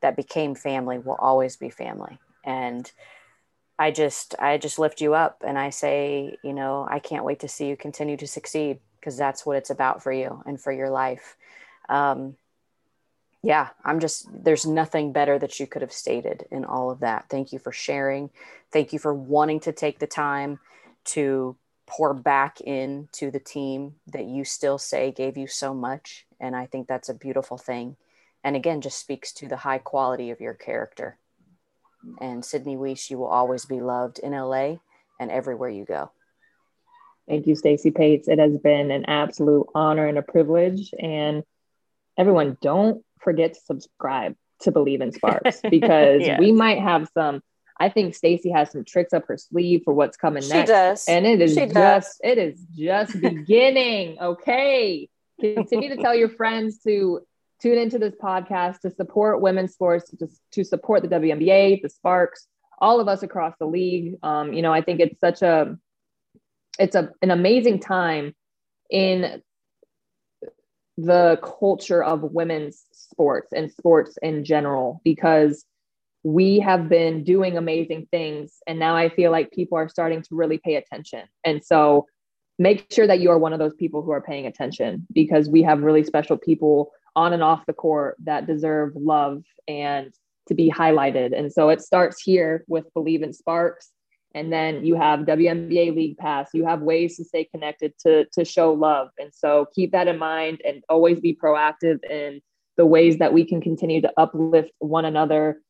that 0.00 0.16
became 0.16 0.54
family 0.54 0.98
will 0.98 1.16
always 1.16 1.56
be 1.56 1.70
family. 1.70 2.18
And 2.44 2.90
I 3.78 3.90
just 3.90 4.34
I 4.38 4.58
just 4.58 4.78
lift 4.78 5.00
you 5.00 5.14
up 5.14 5.42
and 5.46 5.58
I 5.58 5.70
say, 5.70 6.36
you 6.42 6.52
know, 6.52 6.86
I 6.88 6.98
can't 6.98 7.24
wait 7.24 7.40
to 7.40 7.48
see 7.48 7.68
you 7.68 7.76
continue 7.76 8.16
to 8.18 8.26
succeed 8.26 8.80
because 9.00 9.16
that's 9.16 9.44
what 9.44 9.56
it's 9.56 9.70
about 9.70 10.02
for 10.02 10.12
you 10.12 10.42
and 10.46 10.60
for 10.60 10.72
your 10.72 10.90
life. 10.90 11.36
Um, 11.88 12.36
yeah, 13.42 13.70
I'm 13.84 14.00
just 14.00 14.28
there's 14.44 14.66
nothing 14.66 15.12
better 15.12 15.38
that 15.38 15.58
you 15.58 15.66
could 15.66 15.82
have 15.82 15.92
stated 15.92 16.46
in 16.50 16.64
all 16.64 16.90
of 16.90 17.00
that. 17.00 17.26
Thank 17.28 17.52
you 17.52 17.58
for 17.58 17.72
sharing. 17.72 18.30
Thank 18.70 18.92
you 18.92 18.98
for 18.98 19.12
wanting 19.12 19.60
to 19.60 19.72
take 19.72 19.98
the 19.98 20.06
time 20.06 20.58
to 21.04 21.56
pour 21.86 22.14
back 22.14 22.60
into 22.60 23.30
the 23.30 23.40
team 23.40 23.96
that 24.06 24.24
you 24.24 24.44
still 24.44 24.78
say 24.78 25.10
gave 25.10 25.36
you 25.36 25.46
so 25.46 25.74
much 25.74 26.26
and 26.40 26.54
I 26.54 26.66
think 26.66 26.86
that's 26.86 27.08
a 27.08 27.14
beautiful 27.14 27.58
thing. 27.58 27.96
And 28.44 28.56
again 28.56 28.80
just 28.80 28.98
speaks 28.98 29.32
to 29.34 29.48
the 29.48 29.56
high 29.56 29.78
quality 29.78 30.30
of 30.30 30.40
your 30.40 30.54
character 30.54 31.18
and 32.20 32.44
Sydney 32.44 32.76
Wiese, 32.76 33.10
you 33.10 33.18
will 33.18 33.26
always 33.26 33.64
be 33.64 33.80
loved 33.80 34.18
in 34.18 34.32
LA 34.32 34.76
and 35.20 35.30
everywhere 35.30 35.68
you 35.68 35.84
go. 35.84 36.10
Thank 37.28 37.46
you, 37.46 37.54
Stacy 37.54 37.90
Pates. 37.90 38.28
It 38.28 38.38
has 38.38 38.56
been 38.58 38.90
an 38.90 39.04
absolute 39.06 39.66
honor 39.74 40.06
and 40.06 40.18
a 40.18 40.22
privilege. 40.22 40.92
And 40.98 41.44
everyone, 42.18 42.56
don't 42.60 43.04
forget 43.22 43.54
to 43.54 43.60
subscribe 43.60 44.34
to 44.62 44.70
Believe 44.70 45.00
in 45.00 45.12
Sparks 45.12 45.60
because 45.70 46.22
yes. 46.22 46.40
we 46.40 46.52
might 46.52 46.80
have 46.80 47.08
some. 47.14 47.42
I 47.78 47.88
think 47.88 48.14
Stacy 48.14 48.50
has 48.50 48.70
some 48.70 48.84
tricks 48.84 49.12
up 49.12 49.26
her 49.26 49.36
sleeve 49.36 49.82
for 49.84 49.92
what's 49.92 50.16
coming 50.16 50.42
she 50.42 50.50
next. 50.50 50.68
Does. 50.68 51.04
And 51.08 51.26
it 51.26 51.40
is 51.40 51.54
she 51.54 51.62
just 51.62 51.74
does. 51.74 52.20
it 52.22 52.38
is 52.38 52.60
just 52.76 53.20
beginning. 53.20 54.18
Okay. 54.20 55.08
Continue 55.40 55.88
to 55.88 55.96
tell 55.96 56.14
your 56.14 56.28
friends 56.40 56.78
to 56.84 57.20
tune 57.60 57.78
into 57.78 57.98
this 57.98 58.14
podcast 58.22 58.80
to 58.80 58.90
support 58.90 59.40
women's 59.40 59.72
sports, 59.72 60.10
to, 60.10 60.28
to 60.52 60.64
support 60.64 61.02
the 61.02 61.08
WNBA, 61.08 61.82
the 61.82 61.88
Sparks, 61.88 62.46
all 62.78 63.00
of 63.00 63.08
us 63.08 63.22
across 63.22 63.54
the 63.58 63.66
league. 63.66 64.16
Um, 64.22 64.52
you 64.52 64.62
know, 64.62 64.72
I 64.72 64.82
think 64.82 65.00
it's 65.00 65.18
such 65.18 65.42
a, 65.42 65.76
it's 66.78 66.94
a, 66.94 67.10
an 67.22 67.30
amazing 67.30 67.80
time 67.80 68.34
in 68.90 69.42
the 70.98 71.38
culture 71.42 72.02
of 72.02 72.22
women's 72.22 72.84
sports 72.92 73.52
and 73.52 73.70
sports 73.72 74.18
in 74.22 74.44
general 74.44 75.00
because 75.04 75.64
we 76.24 76.60
have 76.60 76.88
been 76.88 77.24
doing 77.24 77.56
amazing 77.56 78.06
things 78.10 78.58
and 78.66 78.78
now 78.78 78.94
i 78.94 79.08
feel 79.08 79.30
like 79.30 79.50
people 79.50 79.76
are 79.76 79.88
starting 79.88 80.22
to 80.22 80.34
really 80.34 80.58
pay 80.58 80.76
attention 80.76 81.22
and 81.44 81.64
so 81.64 82.06
make 82.58 82.86
sure 82.92 83.06
that 83.06 83.20
you 83.20 83.30
are 83.30 83.38
one 83.38 83.52
of 83.52 83.58
those 83.58 83.74
people 83.74 84.02
who 84.02 84.10
are 84.10 84.20
paying 84.20 84.46
attention 84.46 85.06
because 85.12 85.48
we 85.48 85.62
have 85.62 85.82
really 85.82 86.04
special 86.04 86.36
people 86.36 86.92
on 87.16 87.32
and 87.32 87.42
off 87.42 87.66
the 87.66 87.72
court 87.72 88.16
that 88.22 88.46
deserve 88.46 88.92
love 88.94 89.42
and 89.68 90.12
to 90.48 90.54
be 90.54 90.70
highlighted. 90.70 91.36
And 91.36 91.52
so 91.52 91.68
it 91.68 91.80
starts 91.80 92.22
here 92.22 92.64
with 92.68 92.92
Believe 92.94 93.22
in 93.22 93.32
Sparks. 93.32 93.90
And 94.34 94.52
then 94.52 94.84
you 94.84 94.94
have 94.94 95.20
WNBA 95.20 95.94
League 95.94 96.16
Pass. 96.16 96.50
You 96.54 96.66
have 96.66 96.80
ways 96.80 97.16
to 97.16 97.24
stay 97.24 97.44
connected 97.44 97.92
to, 98.00 98.26
to 98.32 98.44
show 98.44 98.72
love. 98.72 99.08
And 99.18 99.32
so 99.34 99.66
keep 99.74 99.92
that 99.92 100.08
in 100.08 100.18
mind 100.18 100.60
and 100.64 100.82
always 100.88 101.20
be 101.20 101.34
proactive 101.34 102.02
in 102.08 102.40
the 102.76 102.86
ways 102.86 103.18
that 103.18 103.32
we 103.32 103.44
can 103.44 103.60
continue 103.60 104.00
to 104.00 104.12
uplift 104.16 104.70
one 104.78 105.04
another, 105.04 105.60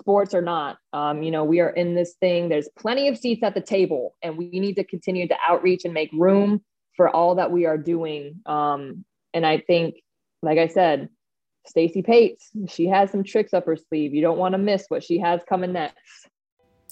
sports 0.00 0.34
or 0.34 0.42
not. 0.42 0.78
Um, 0.92 1.22
you 1.22 1.30
know, 1.30 1.44
we 1.44 1.60
are 1.60 1.70
in 1.70 1.94
this 1.94 2.14
thing, 2.20 2.48
there's 2.48 2.68
plenty 2.78 3.08
of 3.08 3.18
seats 3.18 3.42
at 3.42 3.54
the 3.54 3.60
table, 3.60 4.14
and 4.22 4.36
we 4.36 4.48
need 4.48 4.76
to 4.76 4.84
continue 4.84 5.26
to 5.28 5.36
outreach 5.46 5.84
and 5.84 5.92
make 5.92 6.10
room 6.12 6.62
for 6.96 7.08
all 7.08 7.34
that 7.36 7.50
we 7.50 7.66
are 7.66 7.78
doing. 7.78 8.40
Um, 8.46 9.04
and 9.34 9.44
I 9.44 9.58
think 9.58 9.96
like 10.42 10.58
I 10.58 10.68
said, 10.68 11.08
Stacy 11.66 12.02
Pates, 12.02 12.50
she 12.68 12.88
has 12.88 13.10
some 13.10 13.22
tricks 13.22 13.54
up 13.54 13.66
her 13.66 13.76
sleeve. 13.76 14.14
You 14.14 14.20
don't 14.20 14.38
want 14.38 14.52
to 14.52 14.58
miss 14.58 14.86
what 14.88 15.04
she 15.04 15.18
has 15.20 15.40
coming 15.48 15.72
next. 15.72 16.28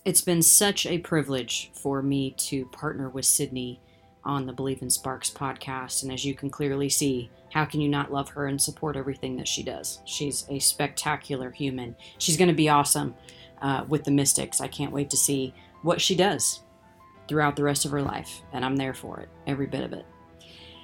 It's 0.02 0.22
been 0.22 0.42
such 0.42 0.86
a 0.86 0.96
privilege 0.98 1.70
for 1.74 2.00
me 2.00 2.30
to 2.38 2.64
partner 2.66 3.10
with 3.10 3.26
Sydney 3.26 3.82
on 4.24 4.46
the 4.46 4.52
Believe 4.52 4.80
in 4.80 4.88
Sparks 4.88 5.28
podcast. 5.28 6.02
And 6.02 6.10
as 6.10 6.24
you 6.24 6.34
can 6.34 6.48
clearly 6.48 6.88
see, 6.88 7.30
how 7.52 7.66
can 7.66 7.82
you 7.82 7.88
not 7.88 8.10
love 8.10 8.30
her 8.30 8.46
and 8.46 8.60
support 8.60 8.96
everything 8.96 9.36
that 9.36 9.46
she 9.46 9.62
does? 9.62 10.00
She's 10.06 10.46
a 10.48 10.58
spectacular 10.58 11.50
human. 11.50 11.96
She's 12.16 12.38
going 12.38 12.48
to 12.48 12.54
be 12.54 12.70
awesome 12.70 13.14
uh, 13.60 13.84
with 13.88 14.04
the 14.04 14.10
Mystics. 14.10 14.62
I 14.62 14.68
can't 14.68 14.92
wait 14.92 15.10
to 15.10 15.18
see 15.18 15.52
what 15.82 16.00
she 16.00 16.14
does 16.14 16.62
throughout 17.28 17.56
the 17.56 17.64
rest 17.64 17.84
of 17.84 17.90
her 17.90 18.02
life. 18.02 18.40
And 18.54 18.64
I'm 18.64 18.76
there 18.76 18.94
for 18.94 19.20
it, 19.20 19.28
every 19.46 19.66
bit 19.66 19.84
of 19.84 19.92
it. 19.92 20.06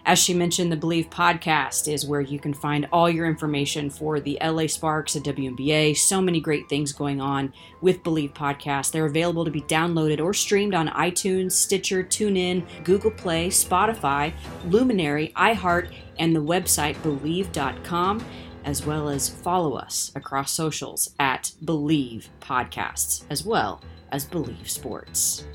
As 0.07 0.21
she 0.21 0.35
mentioned, 0.35 0.71
the 0.71 0.77
Believe 0.77 1.11
podcast 1.11 1.93
is 1.93 2.07
where 2.07 2.21
you 2.21 2.39
can 2.39 2.55
find 2.55 2.87
all 2.93 3.11
your 3.11 3.27
information 3.27 3.91
for 3.91 4.21
the 4.21 4.39
LA 4.41 4.69
Sparks 4.69 5.17
at 5.17 5.25
WNBA. 5.25 5.97
So 5.97 6.23
many 6.23 6.41
great 6.41 6.69
things 6.69 6.93
going 6.93 7.21
on 7.21 7.53
with 7.81 8.05
Believe 8.05 8.33
podcast. 8.33 8.93
They're 8.93 9.07
available 9.07 9.45
to 9.45 9.51
be 9.51 9.63
downloaded 9.63 10.21
or 10.23 10.33
streamed 10.33 10.75
on 10.75 10.87
iTunes, 10.91 11.53
Stitcher, 11.53 12.05
TuneIn, 12.05 12.65
Google 12.85 13.11
Play, 13.11 13.49
Spotify, 13.49 14.33
Luminary, 14.67 15.33
iHeart, 15.37 15.93
and 16.21 16.37
the 16.37 16.43
website 16.43 17.03
Believe.com 17.03 18.25
as 18.65 18.87
well 18.87 19.09
as 19.09 19.29
follow 19.29 19.75
us 19.75 20.13
across 20.15 20.53
socials 20.53 21.15
at 21.19 21.53
Believe 21.65 22.29
Podcasts, 22.41 23.25
as 23.29 23.45
well 23.45 23.83
as 24.13 24.25
Believe 24.25 24.71
Sports. 24.71 25.47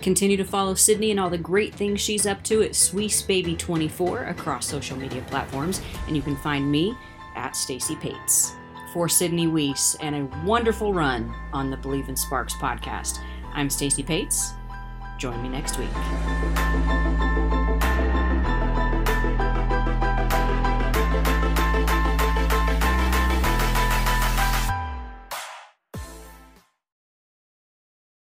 Continue 0.00 0.36
to 0.36 0.44
follow 0.44 0.74
Sydney 0.74 1.10
and 1.10 1.18
all 1.18 1.30
the 1.30 1.38
great 1.38 1.74
things 1.74 2.00
she's 2.00 2.26
up 2.26 2.42
to 2.44 2.62
at 2.62 2.72
SweesBaby24 2.72 4.30
across 4.30 4.66
social 4.66 4.96
media 4.96 5.22
platforms, 5.28 5.80
and 6.06 6.16
you 6.16 6.22
can 6.22 6.36
find 6.36 6.70
me 6.70 6.96
at 7.34 7.56
Stacy 7.56 7.96
Pates. 7.96 8.52
For 8.92 9.08
Sydney 9.08 9.46
Wiese 9.46 9.96
and 10.00 10.14
a 10.14 10.24
wonderful 10.46 10.94
run 10.94 11.34
on 11.52 11.70
the 11.70 11.76
Believe 11.76 12.08
in 12.08 12.16
Sparks 12.16 12.54
podcast, 12.54 13.18
I'm 13.52 13.68
Stacy 13.68 14.02
Pates. 14.02 14.52
Join 15.18 15.42
me 15.42 15.48
next 15.48 15.78
week. 15.78 15.88